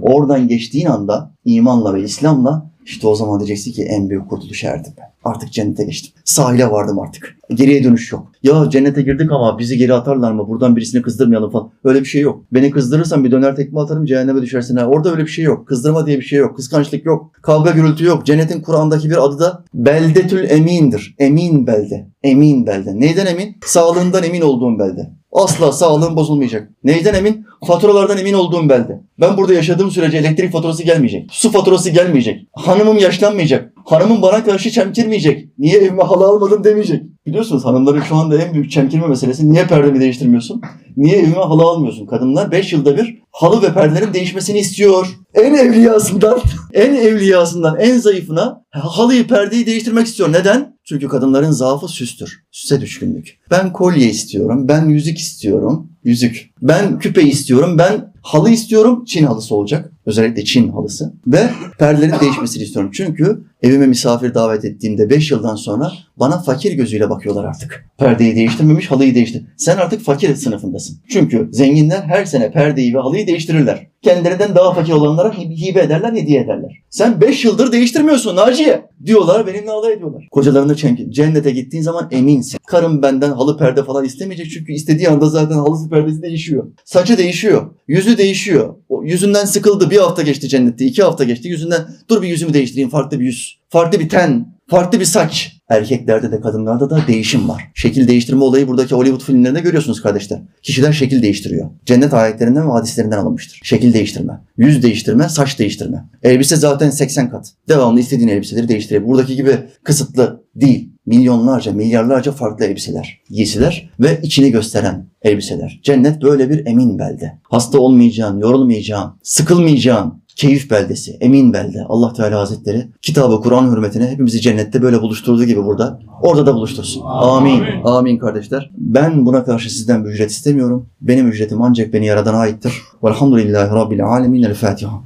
[0.01, 4.93] Oradan geçtiğin anda imanla ve İslam'la işte o zaman diyeceksin ki en büyük kurtuluş erdim
[4.97, 5.05] ben.
[5.23, 6.13] Artık cennete geçtim.
[6.25, 7.37] Sahile vardım artık.
[7.53, 8.31] Geriye dönüş yok.
[8.43, 10.47] Ya cennete girdik ama bizi geri atarlar mı?
[10.47, 11.71] Buradan birisini kızdırmayalım falan.
[11.83, 12.43] Öyle bir şey yok.
[12.51, 14.75] Beni kızdırırsan bir döner tekme atarım cehenneme düşersin.
[14.75, 14.85] Ha.
[14.85, 15.67] Orada öyle bir şey yok.
[15.67, 16.55] Kızdırma diye bir şey yok.
[16.55, 17.31] Kıskançlık yok.
[17.41, 18.25] Kavga gürültü yok.
[18.25, 21.15] Cennetin Kur'an'daki bir adı da Beldetül Emin'dir.
[21.19, 22.07] Emin belde.
[22.23, 22.99] Emin belde.
[22.99, 23.57] Neyden emin?
[23.65, 25.20] Sağlığından emin olduğum belde.
[25.31, 26.69] Asla sağlığın bozulmayacak.
[26.83, 27.45] Neyden emin?
[27.67, 29.01] Faturalardan emin olduğum belde.
[29.19, 31.29] Ben burada yaşadığım sürece elektrik faturası gelmeyecek.
[31.31, 32.47] Su faturası gelmeyecek.
[32.53, 33.73] Hanımım yaşlanmayacak.
[33.85, 35.49] Hanımım bana karşı çemkirmeyecek.
[35.57, 37.03] Niye evime halı almadın demeyecek.
[37.25, 40.61] Biliyorsunuz hanımların şu anda en büyük çemkirme meselesi niye perdemi değiştirmiyorsun?
[40.97, 42.05] Niye evime halı almıyorsun?
[42.05, 45.07] Kadınlar 5 yılda bir halı ve perdelerin değişmesini istiyor.
[45.33, 46.39] En evliyasından,
[46.73, 50.33] en evliyasından en zayıfına halıyı perdeyi değiştirmek istiyor.
[50.33, 50.77] Neden?
[50.83, 52.43] Çünkü kadınların zaafı süstür.
[52.51, 53.39] Süse düşkünlük.
[53.51, 54.67] Ben kolye istiyorum.
[54.67, 55.90] Ben yüzük istiyorum.
[56.03, 56.49] Yüzük.
[56.61, 57.77] Ben küpe istiyorum.
[57.77, 59.05] Ben halı istiyorum.
[59.05, 59.91] Çin halısı olacak.
[60.05, 61.13] Özellikle Çin halısı.
[61.27, 61.49] Ve
[61.79, 62.91] perdelerin değişmesini istiyorum.
[62.93, 67.85] Çünkü evime misafir davet ettiğimde 5 yıldan sonra bana fakir gözüyle bakıyorlar artık.
[67.97, 69.43] Perdeyi değiştirmemiş, halıyı değiştir.
[69.57, 70.97] Sen artık fakir sınıfındasın.
[71.09, 73.87] Çünkü zenginler her sene perdeyi ve halıyı değiştirirler.
[74.01, 76.71] Kendilerinden daha fakir olanlara hi- hibe ederler, hediye ederler.
[76.89, 80.27] Sen 5 yıldır değiştirmiyorsun Naciye diyorlar, benimle alay ediyorlar.
[80.31, 81.11] Kocalarını çemkin.
[81.11, 82.59] Cennete gittiğin zaman eminsin.
[82.67, 86.67] Karım benden halı perde falan istemeyecek çünkü istediği anda zaten halısı perdesi değişiyor.
[86.85, 88.75] Saçı değişiyor, yüzü değişiyor.
[88.89, 89.89] O yüzünden sıkıldı.
[89.89, 91.47] Bir hafta geçti cennette, iki hafta geçti.
[91.47, 95.57] Yüzünden dur bir yüzümü değiştireyim, farklı bir yüz, farklı bir ten, farklı bir saç.
[95.69, 97.71] Erkeklerde de kadınlarda da değişim var.
[97.75, 100.39] Şekil değiştirme olayı buradaki Hollywood filmlerinde görüyorsunuz kardeşler.
[100.63, 101.69] Kişiler şekil değiştiriyor.
[101.85, 103.59] Cennet ayetlerinden ve hadislerinden alınmıştır.
[103.63, 106.05] Şekil değiştirme, yüz değiştirme, saç değiştirme.
[106.23, 107.53] Elbise zaten 80 kat.
[107.69, 109.09] Devamlı istediğin elbiseleri değiştirebilir.
[109.09, 110.90] Buradaki gibi kısıtlı değil.
[111.05, 115.79] Milyonlarca, milyarlarca farklı elbiseler, giysiler ve içini gösteren elbiseler.
[115.83, 117.39] Cennet böyle bir emin belde.
[117.43, 121.77] Hasta olmayacağın, yorulmayacağın, sıkılmayacağın, keyif beldesi, emin belde.
[121.89, 125.99] Allah Teala Hazretleri kitabı Kur'an hürmetine hepimizi cennette böyle buluşturduğu gibi burada.
[126.21, 127.01] Orada da buluştursun.
[127.05, 127.63] Amin.
[127.83, 128.71] Amin kardeşler.
[128.77, 130.89] Ben buna karşı sizden bir ücret istemiyorum.
[131.01, 132.73] Benim ücretim ancak beni yaradana aittir.
[133.03, 134.43] Velhamdülillahi Rabbil alemin.
[134.43, 134.99] El Fatiha.